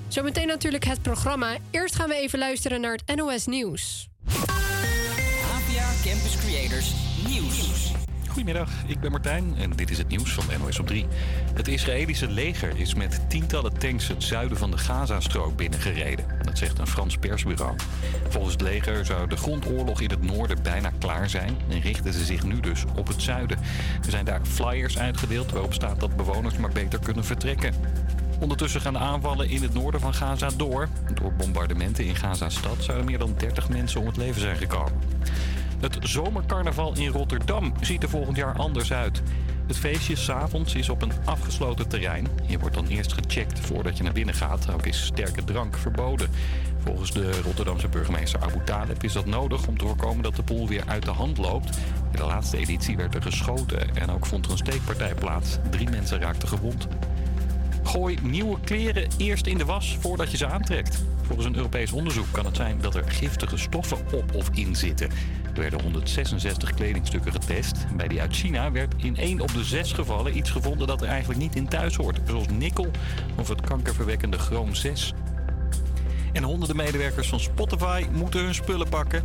[0.09, 1.57] Zometeen natuurlijk het programma.
[1.71, 4.09] Eerst gaan we even luisteren naar het NOS Nieuws.
[4.27, 6.93] APA Campus Creators
[7.29, 7.93] Nieuws.
[8.33, 11.07] Goedemiddag, ik ben Martijn en dit is het nieuws van NOS op 3.
[11.55, 16.25] Het Israëlische leger is met tientallen tanks het zuiden van de Gazastrook binnengereden.
[16.43, 17.77] Dat zegt een Frans persbureau.
[18.29, 21.57] Volgens het leger zou de grondoorlog in het noorden bijna klaar zijn...
[21.69, 23.59] en richten ze zich nu dus op het zuiden.
[24.05, 27.75] Er zijn daar flyers uitgedeeld waarop staat dat bewoners maar beter kunnen vertrekken.
[28.41, 30.89] Ondertussen gaan de aanvallen in het noorden van Gaza door.
[31.15, 34.93] Door bombardementen in Gaza-stad zouden meer dan 30 mensen om het leven zijn gekomen.
[35.83, 39.23] Het zomercarnaval in Rotterdam ziet er volgend jaar anders uit.
[39.67, 42.27] Het feestje s'avonds is op een afgesloten terrein.
[42.47, 44.73] Je wordt dan eerst gecheckt voordat je naar binnen gaat.
[44.73, 46.31] Ook is sterke drank verboden.
[46.79, 50.69] Volgens de Rotterdamse burgemeester Abu Taleb is dat nodig om te voorkomen dat de pool
[50.69, 51.77] weer uit de hand loopt.
[52.13, 55.59] In de laatste editie werd er geschoten en ook vond er een steekpartij plaats.
[55.71, 56.89] Drie mensen raakten gewond.
[57.83, 61.05] Gooi nieuwe kleren eerst in de was voordat je ze aantrekt.
[61.23, 65.11] Volgens een Europees onderzoek kan het zijn dat er giftige stoffen op of in zitten.
[65.55, 67.87] Er werden 166 kledingstukken getest.
[67.97, 71.09] Bij die uit China werd in 1 op de 6 gevallen iets gevonden dat er
[71.09, 72.21] eigenlijk niet in thuis hoort.
[72.27, 72.91] Zoals nikkel
[73.37, 75.13] of het kankerverwekkende chroom 6.
[76.33, 79.23] En honderden medewerkers van Spotify moeten hun spullen pakken.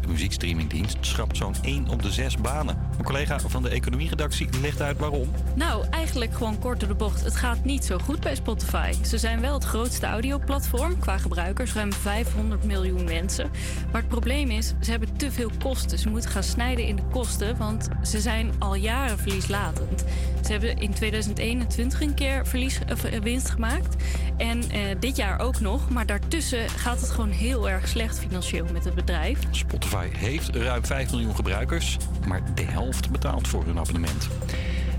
[0.00, 2.78] De muziekstreamingdienst schrapt zo'n 1 op de 6 banen.
[2.98, 5.30] Een collega van de economieredactie legt uit waarom.
[5.54, 7.24] Nou, eigenlijk gewoon kort door de bocht.
[7.24, 8.92] Het gaat niet zo goed bij Spotify.
[9.04, 13.50] Ze zijn wel het grootste audioplatform qua gebruikers, ruim 500 miljoen mensen.
[13.92, 15.98] Maar het probleem is, ze hebben te veel kosten.
[15.98, 20.04] Ze moeten gaan snijden in de kosten, want ze zijn al jaren verlieslatend.
[20.44, 23.96] Ze hebben in 2021 een keer verlies, of, eh, winst gemaakt.
[24.36, 25.90] En eh, dit jaar ook nog.
[25.90, 29.38] Maar daartussen gaat het gewoon heel erg slecht financieel met het bedrijf.
[29.50, 34.28] Spotify heeft ruim 5 miljoen gebruikers, maar de helft betaalt voor hun abonnement.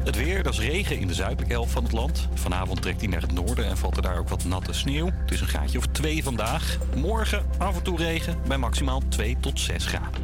[0.04, 2.28] Het weer, dat is regen in de zuidelijke helft van het land.
[2.34, 5.06] Vanavond trekt hij naar het noorden en valt er daar ook wat natte sneeuw.
[5.06, 6.78] Het is een graadje of 2 vandaag.
[6.96, 10.22] Morgen af en toe regen bij maximaal 2 tot 6 graden.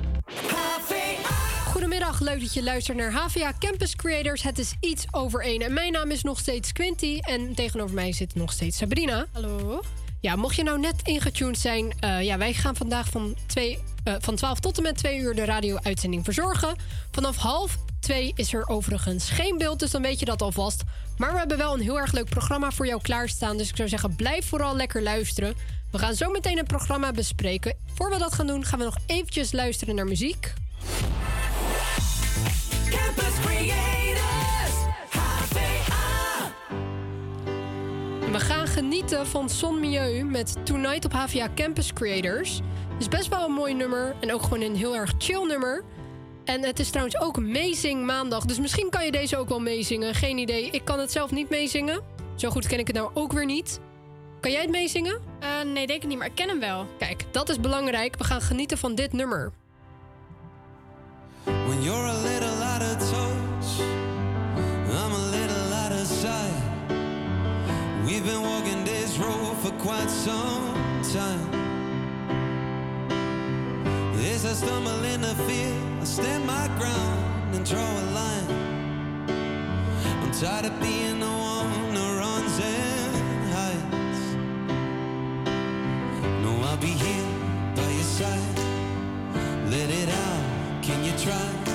[1.65, 4.43] Goedemiddag, leuk dat je luistert naar HVA Campus Creators.
[4.43, 5.61] Het is iets over één.
[5.61, 7.17] En mijn naam is nog steeds Quinty.
[7.19, 9.25] En tegenover mij zit nog steeds Sabrina.
[9.31, 9.81] Hallo.
[10.21, 11.93] Ja, mocht je nou net ingetuned zijn...
[11.99, 15.35] eh, ja, wij gaan vandaag van, twee, eh, van 12 tot en met 2 uur
[15.35, 16.75] de radio-uitzending verzorgen.
[17.11, 20.83] Vanaf half 2 is er overigens geen beeld, dus dan weet je dat alvast.
[21.17, 23.57] Maar we hebben wel een heel erg leuk programma voor jou klaarstaan.
[23.57, 25.55] Dus ik zou zeggen, blijf vooral lekker luisteren.
[25.91, 27.75] We gaan zo meteen het programma bespreken.
[27.93, 30.53] Voor we dat gaan doen, gaan we nog eventjes luisteren naar muziek.
[32.89, 34.75] Campus Creators,
[35.09, 36.51] HVA.
[38.31, 42.61] We gaan genieten van Son Milieu met Tonight op HVA Campus Creators.
[42.97, 45.83] Het is best wel een mooi nummer en ook gewoon een heel erg chill nummer.
[46.43, 50.15] En het is trouwens ook Meezing Maandag, dus misschien kan je deze ook wel meezingen.
[50.15, 52.01] Geen idee, ik kan het zelf niet meezingen.
[52.35, 53.79] Zo goed ken ik het nou ook weer niet.
[54.39, 55.19] Kan jij het meezingen?
[55.39, 56.87] Eh, nee, denk ik niet, maar ik ken hem wel.
[56.97, 58.17] Kijk, dat is belangrijk.
[58.17, 59.51] We gaan genieten van dit nummer.
[61.43, 63.79] When you're a little out of touch,
[64.89, 66.63] I'm a little out of sight.
[68.05, 70.73] We've been walking this road for quite some
[71.13, 71.66] time.
[74.29, 78.49] As I stumble in the field, I stand my ground and draw a line.
[80.21, 84.23] I'm tired of being the one who runs and hides.
[86.43, 87.29] No, I'll be here
[87.75, 88.59] by your side.
[89.71, 90.83] Let it out.
[90.83, 91.66] Can you try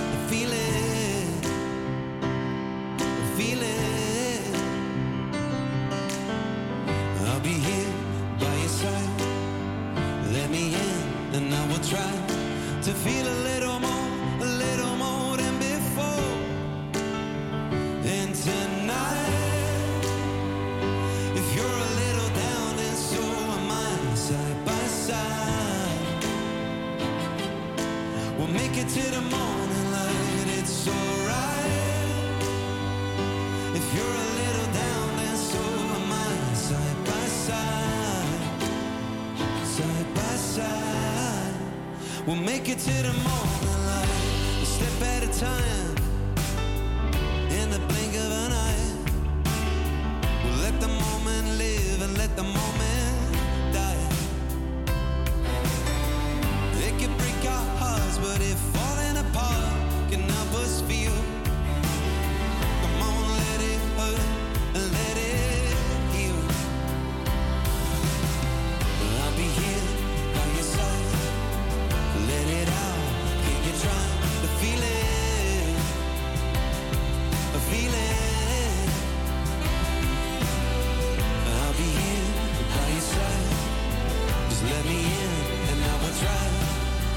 [42.72, 43.41] it to the morning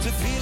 [0.05, 0.34] to feel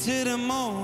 [0.00, 0.75] to the moon.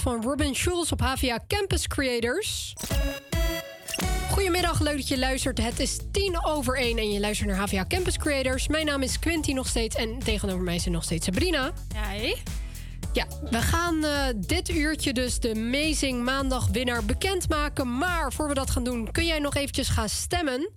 [0.00, 2.74] van Robin Schulz op HVA Campus Creators.
[4.30, 5.62] Goedemiddag, leuk dat je luistert.
[5.62, 8.68] Het is tien over één en je luistert naar HVA Campus Creators.
[8.68, 11.72] Mijn naam is Quinty nog steeds en tegenover mij er nog steeds Sabrina.
[12.10, 12.34] Hi.
[13.12, 17.98] Ja, we gaan eh, dit uurtje dus de Amazing Maandag winnaar bekendmaken.
[17.98, 20.70] Maar voor we dat gaan doen, kun jij nog eventjes gaan stemmen.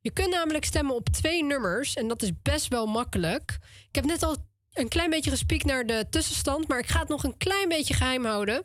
[0.00, 3.58] Je kunt namelijk stemmen op twee nummers en dat is best wel makkelijk.
[3.88, 4.36] Ik heb net al
[4.72, 6.68] een klein beetje gespiekt naar de tussenstand.
[6.68, 8.62] Maar ik ga het nog een klein beetje geheim houden.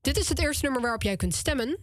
[0.00, 1.76] Dit is het eerste nummer waarop jij kunt stemmen.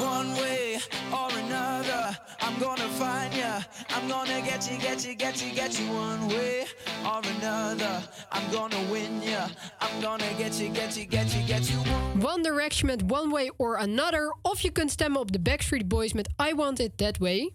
[0.00, 0.80] One way
[1.12, 3.66] or another, I'm gonna find ya.
[3.88, 5.88] I'm gonna get you, get you, get you, get you.
[5.90, 6.66] One way
[7.04, 9.46] or another, I'm gonna win ya.
[9.80, 11.78] I'm gonna get you, get you, get you, get you.
[12.20, 14.36] One Direction met One Way or Another.
[14.42, 17.52] Of je kunt stemmen op de Backstreet Boys met I Want It That Way.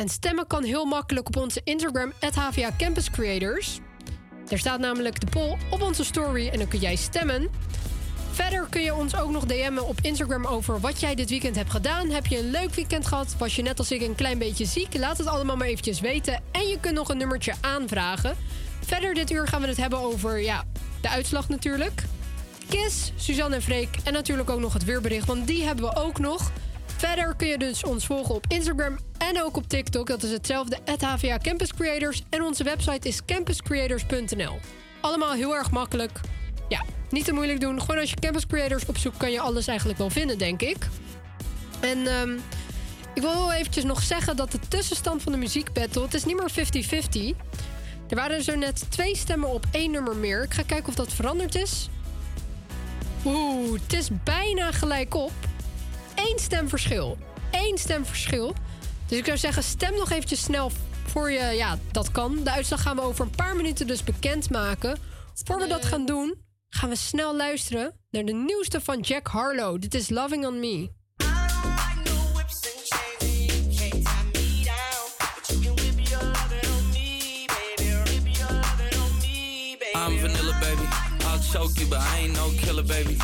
[0.00, 3.78] En stemmen kan heel makkelijk op onze Instagram, HVA Campus Creators.
[4.48, 7.48] Daar staat namelijk de poll op onze story en dan kun jij stemmen.
[8.30, 11.70] Verder kun je ons ook nog DM'en op Instagram over wat jij dit weekend hebt
[11.70, 12.10] gedaan.
[12.10, 13.34] Heb je een leuk weekend gehad?
[13.38, 14.98] Was je net als ik een klein beetje ziek?
[14.98, 16.42] Laat het allemaal maar eventjes weten.
[16.52, 18.36] En je kunt nog een nummertje aanvragen.
[18.84, 20.64] Verder dit uur gaan we het hebben over ja,
[21.00, 22.02] de uitslag natuurlijk.
[22.68, 26.18] Kiss, Suzanne en Freek en natuurlijk ook nog het weerbericht, want die hebben we ook
[26.18, 26.50] nog.
[27.00, 30.06] Verder kun je dus ons volgen op Instagram en ook op TikTok.
[30.06, 32.22] Dat is hetzelfde, HVA Campus Creators.
[32.30, 34.58] En onze website is campuscreators.nl.
[35.00, 36.20] Allemaal heel erg makkelijk.
[36.68, 37.80] Ja, niet te moeilijk doen.
[37.80, 40.76] Gewoon als je Campus Creators opzoekt, kan je alles eigenlijk wel vinden, denk ik.
[41.80, 42.32] En ehm,
[43.14, 46.02] ik wil wel eventjes nog zeggen dat de tussenstand van de muziekbattle...
[46.02, 47.36] het is niet meer 50-50.
[48.08, 50.42] Er waren zo net twee stemmen op één nummer meer.
[50.42, 51.88] Ik ga kijken of dat veranderd is.
[53.24, 55.32] Oeh, het is bijna gelijk op.
[56.14, 57.18] Eén stemverschil.
[57.50, 58.54] Eén stemverschil.
[59.06, 60.70] Dus ik zou zeggen, stem nog eventjes snel
[61.06, 61.42] voor je...
[61.42, 62.44] Ja, dat kan.
[62.44, 64.98] De uitslag gaan we over een paar minuten dus bekendmaken.
[65.44, 66.34] Voor we dat gaan doen,
[66.68, 67.94] gaan we snel luisteren...
[68.10, 69.80] naar de nieuwste van Jack Harlow.
[69.80, 70.90] Dit is Loving On Me.
[79.94, 80.86] I'm vanilla, baby.
[81.24, 83.16] I'll choke you, but I ain't no killer, baby.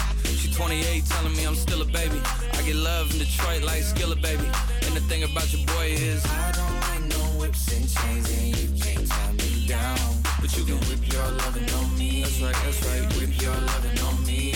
[0.56, 2.18] She 28, telling me I'm still a baby.
[2.54, 4.46] I get love in Detroit like Skilla, baby.
[4.86, 8.56] And the thing about your boy is I don't like no whips and chains, and
[8.56, 9.98] you can't tie me down.
[10.40, 12.22] But you can whip your lovin' on me.
[12.22, 13.16] That's right, that's right.
[13.18, 14.55] Whip your lovin' on me.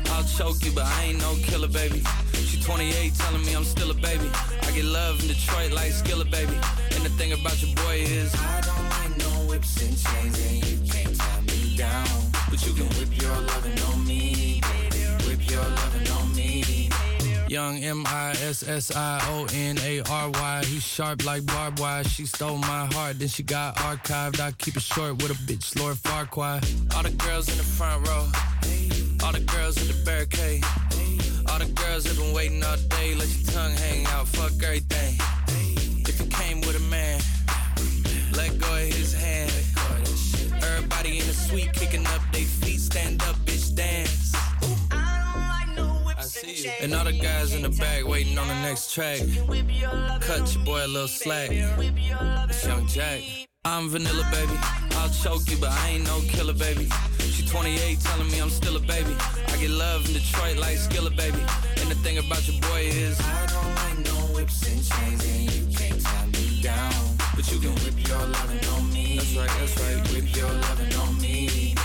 [0.21, 2.03] I'll choke you, but I ain't no killer, baby.
[2.33, 4.29] She 28, telling me I'm still a baby.
[4.61, 6.53] I get love in Detroit like Skilla, baby.
[6.95, 10.69] And the thing about your boy is I don't like no whips and chains, and
[10.69, 12.05] you can't tie me down.
[12.51, 14.99] But you can whip your lovin' on me, baby.
[15.25, 15.65] Whip your
[16.13, 16.89] on me.
[17.47, 20.63] Young M I S S I O N A R Y.
[20.65, 22.03] He's sharp like barbed wire.
[22.03, 24.39] She stole my heart, then she got archived.
[24.39, 26.61] I keep it short with a bitch, Lord Farquhar.
[26.95, 28.27] All the girls in the front row.
[29.23, 30.63] All the girls in the barricade.
[31.49, 33.13] All the girls have been waiting all day.
[33.15, 34.27] Let your tongue hang out.
[34.27, 35.15] Fuck everything.
[36.07, 37.21] If you came with a man,
[38.33, 39.51] let go of his hand.
[40.63, 42.79] Everybody in the suite kicking up their feet.
[42.79, 44.33] Stand up, bitch, dance.
[44.91, 46.71] I see you.
[46.81, 49.19] And all the guys in the back waiting on the next track.
[50.21, 51.49] Cut your boy a little slack.
[51.51, 53.21] It's Young Jack.
[53.63, 54.57] I'm vanilla, baby.
[54.95, 56.89] I'll choke you, but I ain't no killer, baby.
[57.51, 59.13] She 28, telling me I'm still a baby.
[59.49, 61.39] I get love in Detroit like Skilla, baby.
[61.81, 65.51] And the thing about your boy is I don't like no whips and chains, and
[65.51, 66.93] you can't tie me down.
[67.35, 69.17] But you can whip your lovin' on me.
[69.17, 70.13] That's right, that's right.
[70.13, 71.75] Whip your lovin' on me.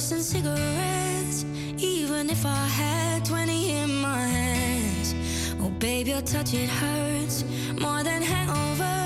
[0.00, 1.44] Worse, cigarettes.
[1.78, 5.14] Even if I had 20 in my hands.
[5.60, 7.44] Oh, babe, your touch, it hurts
[7.78, 8.99] more than hangovers.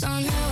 [0.00, 0.49] Somehow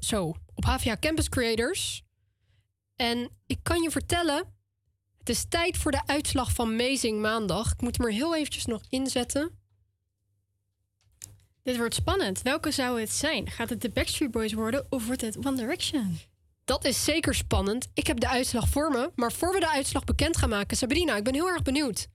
[0.00, 2.02] zo, op HVA Campus Creators.
[2.96, 4.54] En ik kan je vertellen,
[5.18, 7.72] het is tijd voor de uitslag van Amazing Maandag.
[7.72, 9.50] Ik moet hem er heel eventjes nog inzetten.
[11.62, 12.42] Dit wordt spannend.
[12.42, 13.50] Welke zou het zijn?
[13.50, 16.18] Gaat het de Backstreet Boys worden of wordt het One Direction?
[16.64, 17.88] Dat is zeker spannend.
[17.94, 19.10] Ik heb de uitslag voor me.
[19.14, 22.08] Maar voor we de uitslag bekend gaan maken, Sabrina, ik ben heel erg benieuwd.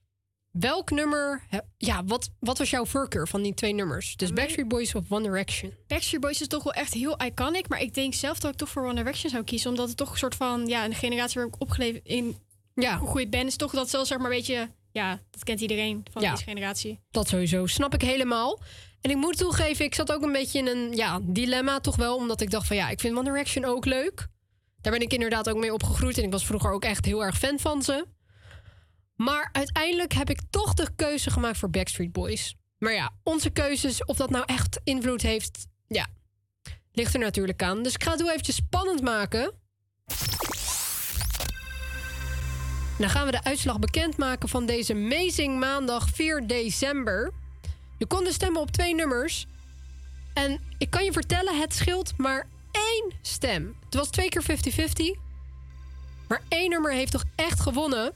[0.54, 1.44] Welk nummer,
[1.78, 4.16] ja, wat, wat was jouw voorkeur van die twee nummers?
[4.16, 5.74] Dus Backstreet Boys of One Direction?
[5.88, 7.68] Backstreet Boys is toch wel echt heel iconic.
[7.68, 9.70] Maar ik denk zelf dat ik toch voor One Direction zou kiezen.
[9.70, 10.68] Omdat het toch een soort van...
[10.68, 12.38] Ja, een generatie waar ik opgeleefd in
[12.76, 12.98] ja.
[12.98, 13.48] gegroeid ben...
[13.48, 14.70] is toch dat zelfs zeg maar een beetje...
[14.92, 16.32] Ja, dat kent iedereen van Ja.
[16.32, 17.00] deze generatie.
[17.12, 18.60] Dat sowieso, snap ik helemaal.
[19.02, 22.16] En ik moet toegeven, ik zat ook een beetje in een ja, dilemma toch wel.
[22.16, 24.28] Omdat ik dacht van ja, ik vind One Direction ook leuk.
[24.82, 26.18] Daar ben ik inderdaad ook mee opgegroeid.
[26.18, 28.06] En ik was vroeger ook echt heel erg fan van ze.
[29.16, 32.56] Maar uiteindelijk heb ik toch de keuze gemaakt voor Backstreet Boys.
[32.78, 36.08] Maar ja, onze keuzes, of dat nou echt invloed heeft, ja,
[36.92, 37.84] ligt er natuurlijk aan.
[37.84, 39.54] Dus ik ga het heel eventjes spannend maken.
[42.98, 47.34] Dan gaan we de uitslag bekendmaken van deze Amazing Maandag 4 december.
[47.98, 49.48] Je kon dus stemmen op twee nummers.
[50.34, 53.76] En ik kan je vertellen, het scheelt maar één stem.
[53.86, 54.44] Het was twee keer
[55.18, 55.20] 50-50.
[56.28, 58.14] Maar één nummer heeft toch echt gewonnen.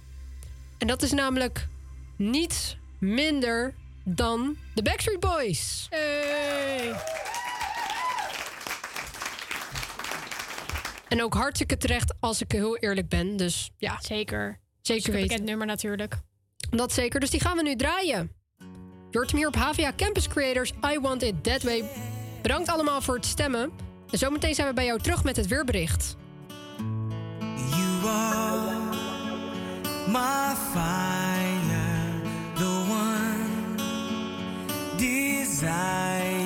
[0.78, 1.68] En dat is namelijk
[2.16, 3.74] niets minder
[4.04, 5.90] dan de Backstreet Boys.
[11.08, 13.38] En ook hartstikke terecht als ik heel eerlijk ben.
[13.38, 13.98] Dus ja.
[14.02, 14.60] Zeker.
[14.82, 15.28] Zeker Super weten.
[15.30, 16.16] bekend nummer natuurlijk.
[16.70, 17.20] Dat zeker.
[17.20, 18.32] Dus die gaan we nu draaien.
[19.10, 20.74] Je hoort hem hier op HVA Campus Creators.
[20.91, 21.84] I Want It That Way.
[22.41, 23.72] Bedankt allemaal voor het stemmen.
[24.12, 26.16] En zometeen zijn we bij jou terug met het weerbericht.
[27.70, 28.77] You are
[30.08, 32.22] my fire,
[32.56, 33.78] the one
[34.98, 36.36] desire.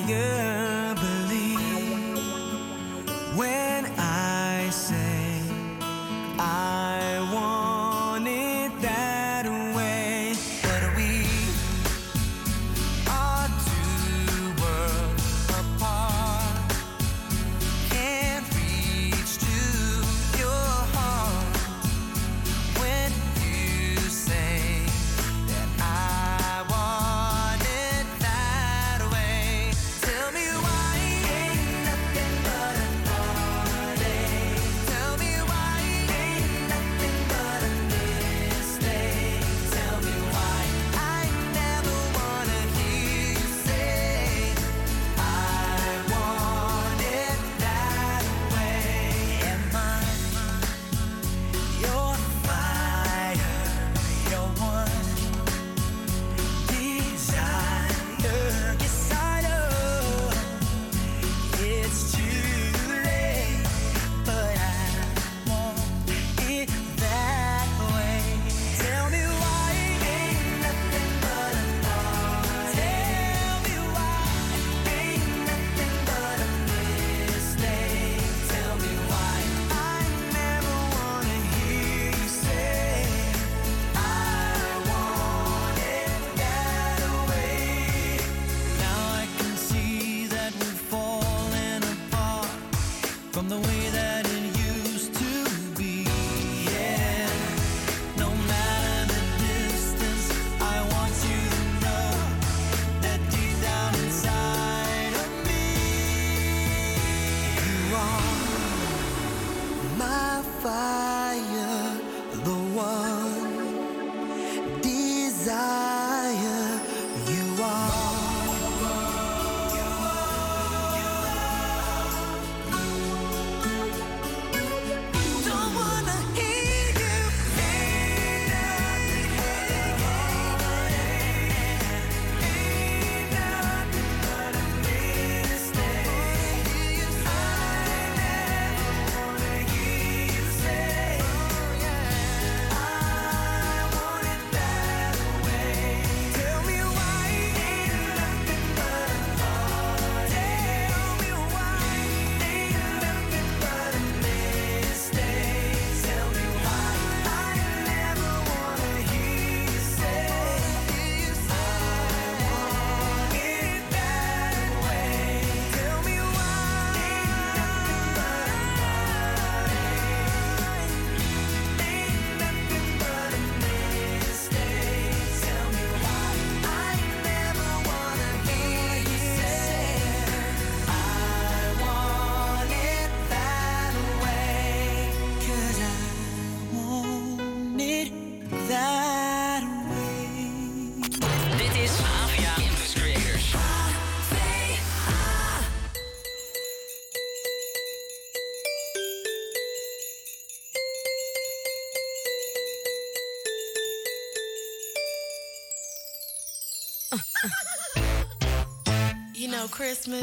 [209.82, 210.22] Christmas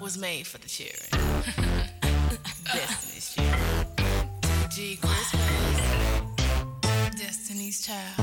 [0.00, 1.08] was made for the children.
[2.64, 4.66] Destiny's children.
[4.68, 5.80] G Christmas.
[7.16, 8.18] Destiny's child.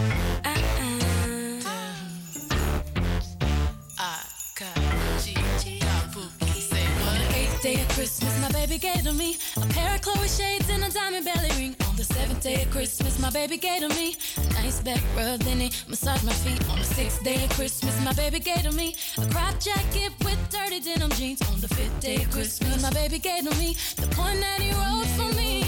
[3.97, 4.19] I
[4.59, 4.75] got
[5.23, 5.79] G.
[5.79, 6.59] Got Pookie.
[6.59, 7.33] Say what?
[7.33, 10.83] Eighth day of Christmas, my baby gave to me a pair of Chloe shades and
[10.83, 11.75] a diamond belly ring.
[11.87, 15.39] On the seventh day of Christmas, my baby gave to me a nice back rub,
[15.39, 16.64] then he massaged my feet.
[16.95, 21.11] Sixth day of Christmas, my baby gave to me a crop jacket with dirty denim
[21.11, 21.41] jeans.
[21.51, 24.71] On the fifth day of Christmas, my baby gave to me the point that he
[24.71, 25.61] wrote for me.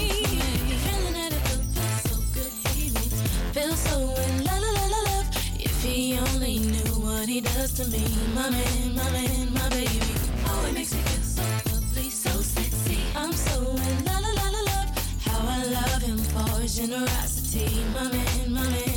[0.84, 3.06] Feeling that it feels so good, he me
[3.52, 5.28] feel so in la la la la love.
[5.60, 10.00] If he only knew what he does to me, my man, my man, my baby.
[10.46, 13.00] Oh, it makes me feel so lovely, so sexy.
[13.14, 14.90] I'm so in la la la la love.
[15.26, 18.87] How I love him for his generosity, my man, my man,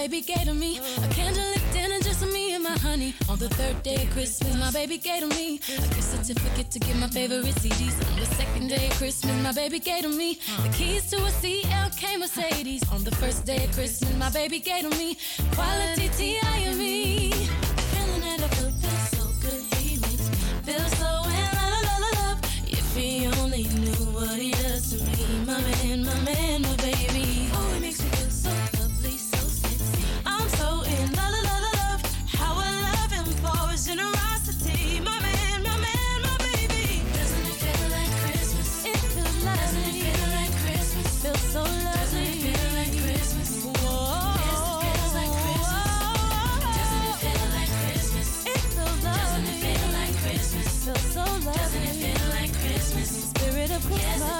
[0.00, 3.14] baby gave to me a candlelit dinner just for me and my honey.
[3.28, 6.78] On the third day of Christmas, my baby gave to me a gift certificate to
[6.78, 7.96] get my favorite CDs.
[8.10, 11.30] On the second day of Christmas, my baby gave to me the keys to a
[11.40, 12.82] CLK Mercedes.
[12.90, 15.18] On the first day of Christmas, my baby gave to me
[15.52, 16.78] quality TIME.
[16.80, 17.29] Feeling
[54.00, 54.39] Yes,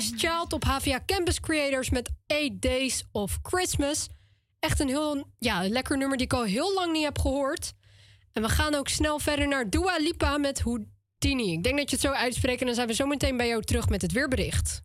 [0.00, 4.08] Destiny's Child op HVA Campus Creators met 8 Days of Christmas.
[4.58, 7.72] Echt een heel ja, lekker nummer die ik al heel lang niet heb gehoord.
[8.32, 11.52] En we gaan ook snel verder naar Dua Lipa met Houdini.
[11.52, 13.62] Ik denk dat je het zo uitspreekt en dan zijn we zo meteen bij jou
[13.62, 14.82] terug met het weerbericht.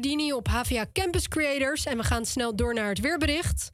[0.00, 1.84] Houdini op HVA Campus Creators.
[1.84, 3.72] En we gaan snel door naar het weerbericht.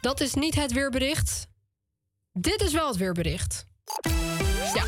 [0.00, 1.46] Dat is niet het weerbericht.
[2.32, 3.66] Dit is wel het weerbericht.
[4.74, 4.84] Ja.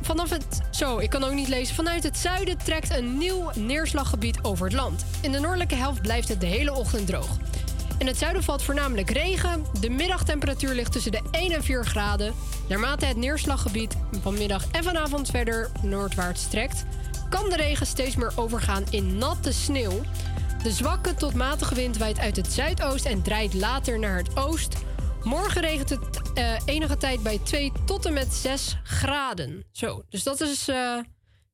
[0.00, 0.60] Vanaf het.
[0.70, 1.74] Zo, ik kan ook niet lezen.
[1.74, 5.04] Vanuit het zuiden trekt een nieuw neerslaggebied over het land.
[5.22, 7.36] In de noordelijke helft blijft het de hele ochtend droog.
[7.98, 9.64] In het zuiden valt voornamelijk regen.
[9.80, 12.34] De middagtemperatuur ligt tussen de 1 en 4 graden.
[12.68, 16.84] Naarmate het neerslaggebied vanmiddag en vanavond verder noordwaarts trekt,
[17.32, 20.00] kan de regen steeds meer overgaan in natte sneeuw.
[20.62, 24.76] De zwakke tot matige wind waait uit het zuidoost en draait later naar het oost.
[25.22, 29.64] Morgen regent het eh, enige tijd bij 2 tot en met 6 graden.
[29.70, 30.98] Zo, dus dat is eh,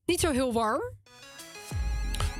[0.05, 0.81] niet zo heel warm.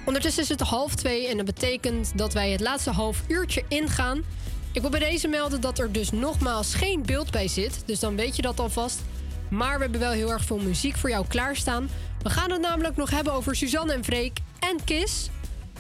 [0.05, 4.23] Ondertussen is het half twee en dat betekent dat wij het laatste half uurtje ingaan.
[4.71, 8.15] Ik wil bij deze melden dat er dus nogmaals geen beeld bij zit, dus dan
[8.15, 9.01] weet je dat alvast.
[9.49, 11.89] Maar we hebben wel heel erg veel muziek voor jou klaarstaan.
[12.23, 15.29] We gaan het namelijk nog hebben over Suzanne en Freek en Kiss.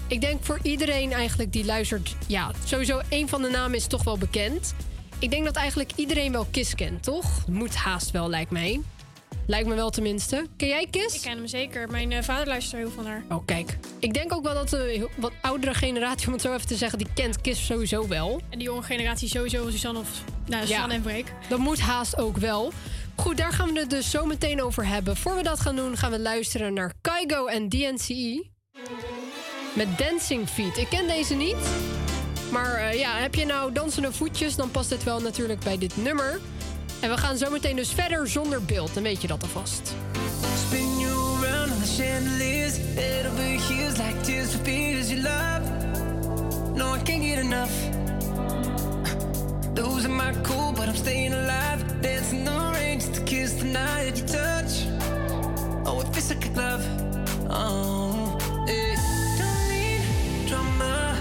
[0.07, 4.03] Ik denk voor iedereen eigenlijk die luistert, ja, sowieso een van de namen is toch
[4.03, 4.73] wel bekend.
[5.19, 7.47] Ik denk dat eigenlijk iedereen wel Kiss kent, toch?
[7.47, 8.81] Moet haast wel, lijkt mij.
[9.49, 10.45] Lijkt me wel tenminste.
[10.57, 11.15] Ken jij Kiss?
[11.15, 11.89] Ik ken hem zeker.
[11.89, 13.23] Mijn eh, vader luistert er heel veel naar.
[13.29, 13.77] Oh, kijk.
[13.99, 16.97] Ik denk ook wel dat de wat oudere generatie, om het zo even te zeggen,
[16.97, 18.41] die kent Kiss sowieso wel.
[18.49, 20.23] En die jonge generatie sowieso Suzanne of...
[20.45, 21.33] Nou, Suzanne en Freek.
[21.47, 22.73] Dat moet haast ook wel.
[23.19, 25.17] Goed, daar gaan we het dus zo meteen over hebben.
[25.17, 28.45] Voor we dat gaan doen, gaan we luisteren naar Kaigo en DNCE.
[29.75, 30.77] Met Dancing Feet.
[30.77, 31.55] Ik ken deze niet.
[32.51, 35.97] Maar eh, ja, heb je nou dansende voetjes, dan past dit wel natuurlijk bij dit
[35.97, 36.39] nummer.
[36.99, 38.93] En we gaan zo meteen dus verder zonder beeld.
[38.93, 39.93] Dan weet je dat alvast.
[40.67, 42.73] Spin you around on the chandeliers.
[43.31, 45.61] Over heels like tears for you love.
[46.73, 47.71] No, I can't get enough.
[49.79, 52.01] Losing my cool, but I'm staying alive.
[52.01, 54.85] Dancing the rain just to kiss the night you touch.
[55.85, 56.85] Oh, it feels like a glove.
[57.49, 58.37] Oh,
[58.67, 58.95] eh.
[59.39, 61.15] Don't need drama.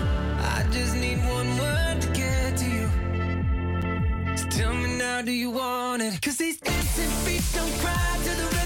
[0.56, 4.36] I just need one word to get to you.
[4.36, 6.20] So tell me now, do you want it?
[6.20, 8.57] Cause these dancing feet don't cry to the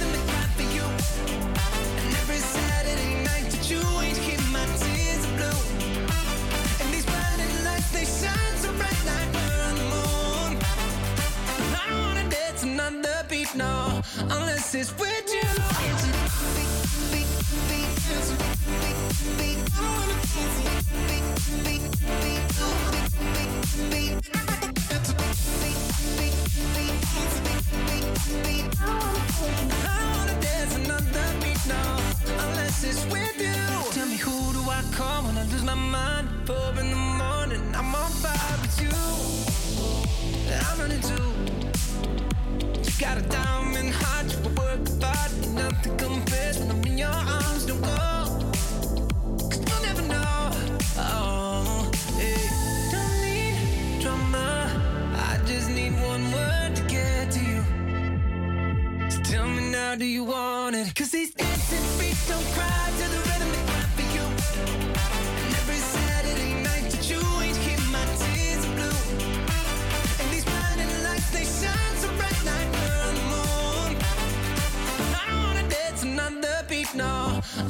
[13.54, 14.00] no,
[14.30, 15.42] unless it's with you.
[33.92, 36.28] Tell me who do I call when I lose my mind?
[36.46, 38.90] Four in the morning, I'm on fire with you.
[40.50, 41.61] I'm running too.
[43.02, 45.32] Got a diamond heart, you a work of art.
[45.54, 47.66] Nothing compares when I'm in your arms.
[47.66, 47.88] Don't go,
[49.50, 50.50] cause you'll never know.
[50.98, 52.38] Oh, hey.
[52.92, 54.70] Don't need drama.
[55.16, 59.10] I just need one word to get to you.
[59.10, 60.94] So tell me now, do you want it?
[60.94, 63.31] Cause these dancing feet don't cry to the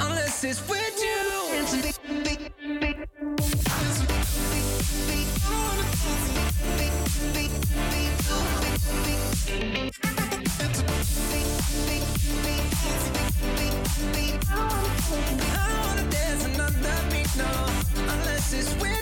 [0.05, 1.13] unless it's with you.
[14.55, 16.45] I wanna dance
[17.97, 19.02] unless it's with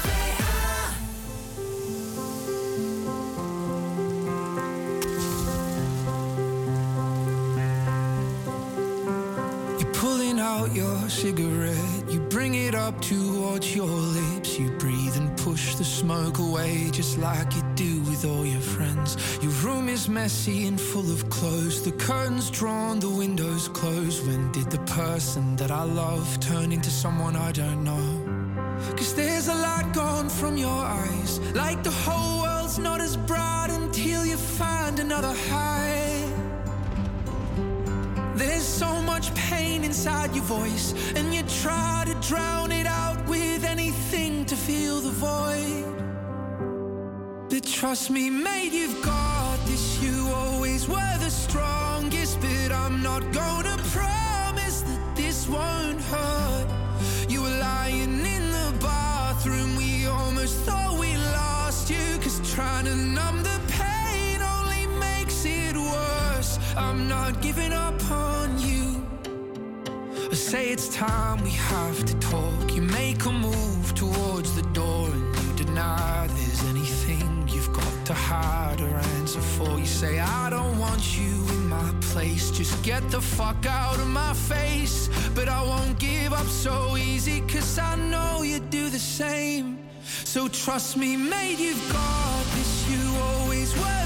[11.11, 14.57] cigarette, you bring it up towards your lips.
[14.57, 19.17] You breathe and push the smoke away, just like you do with all your friends.
[19.41, 24.25] Your room is messy and full of clothes, the curtains drawn, the windows closed.
[24.25, 28.07] When did the person that I love turn into someone I don't know?
[28.97, 33.69] Cause there's a light gone from your eyes, like the whole world's not as bright
[33.69, 35.80] until you find another high.
[38.35, 43.65] There's so much pain inside your voice, and you try to drown it out with
[43.65, 45.85] anything to fill the void.
[47.49, 50.01] But trust me, mate, you've got this.
[50.01, 56.67] You always were the strongest, but I'm not gonna promise that this won't hurt.
[57.27, 62.95] You were lying in the bathroom, we almost thought we lost you, cause trying to
[62.95, 63.40] numb
[66.77, 69.05] I'm not giving up on you.
[70.31, 72.73] I say it's time we have to talk.
[72.73, 78.13] You make a move towards the door and you deny there's anything you've got to
[78.13, 78.87] hide or
[79.17, 79.77] answer for.
[79.77, 82.51] You say, I don't want you in my place.
[82.51, 85.09] Just get the fuck out of my face.
[85.35, 89.79] But I won't give up so easy, cause I know you do the same.
[90.03, 92.89] So trust me, mate, you've got this.
[92.89, 94.00] You always were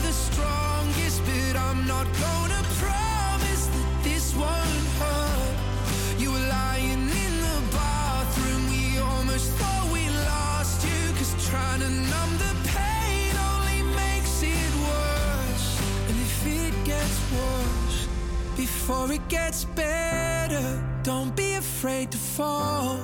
[18.88, 23.00] before it gets better, don't be afraid to fall.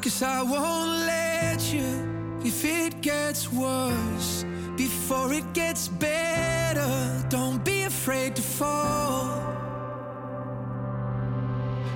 [0.00, 4.46] Cause I won't let you if it gets worse.
[4.78, 6.90] Before it gets better,
[7.28, 9.28] don't be afraid to fall.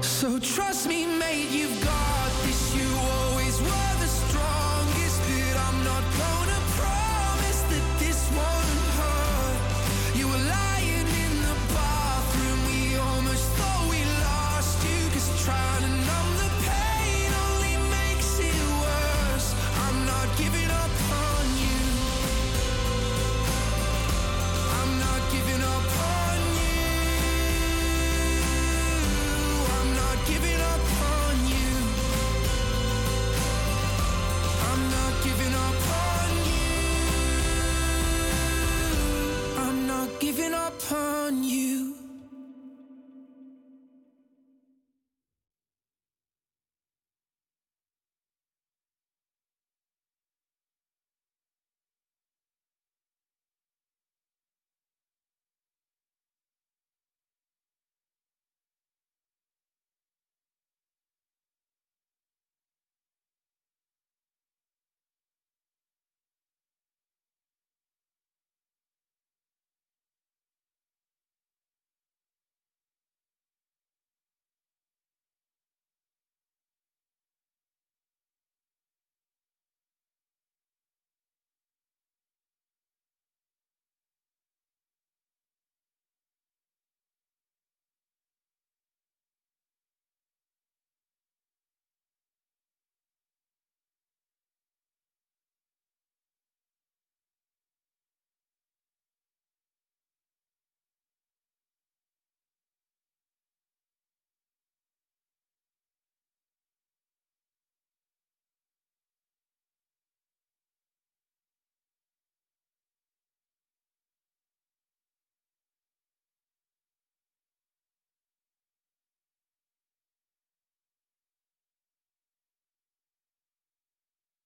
[0.02, 2.76] So trust me, mate, you've got this.
[2.76, 3.93] You always were
[40.85, 41.93] upon you.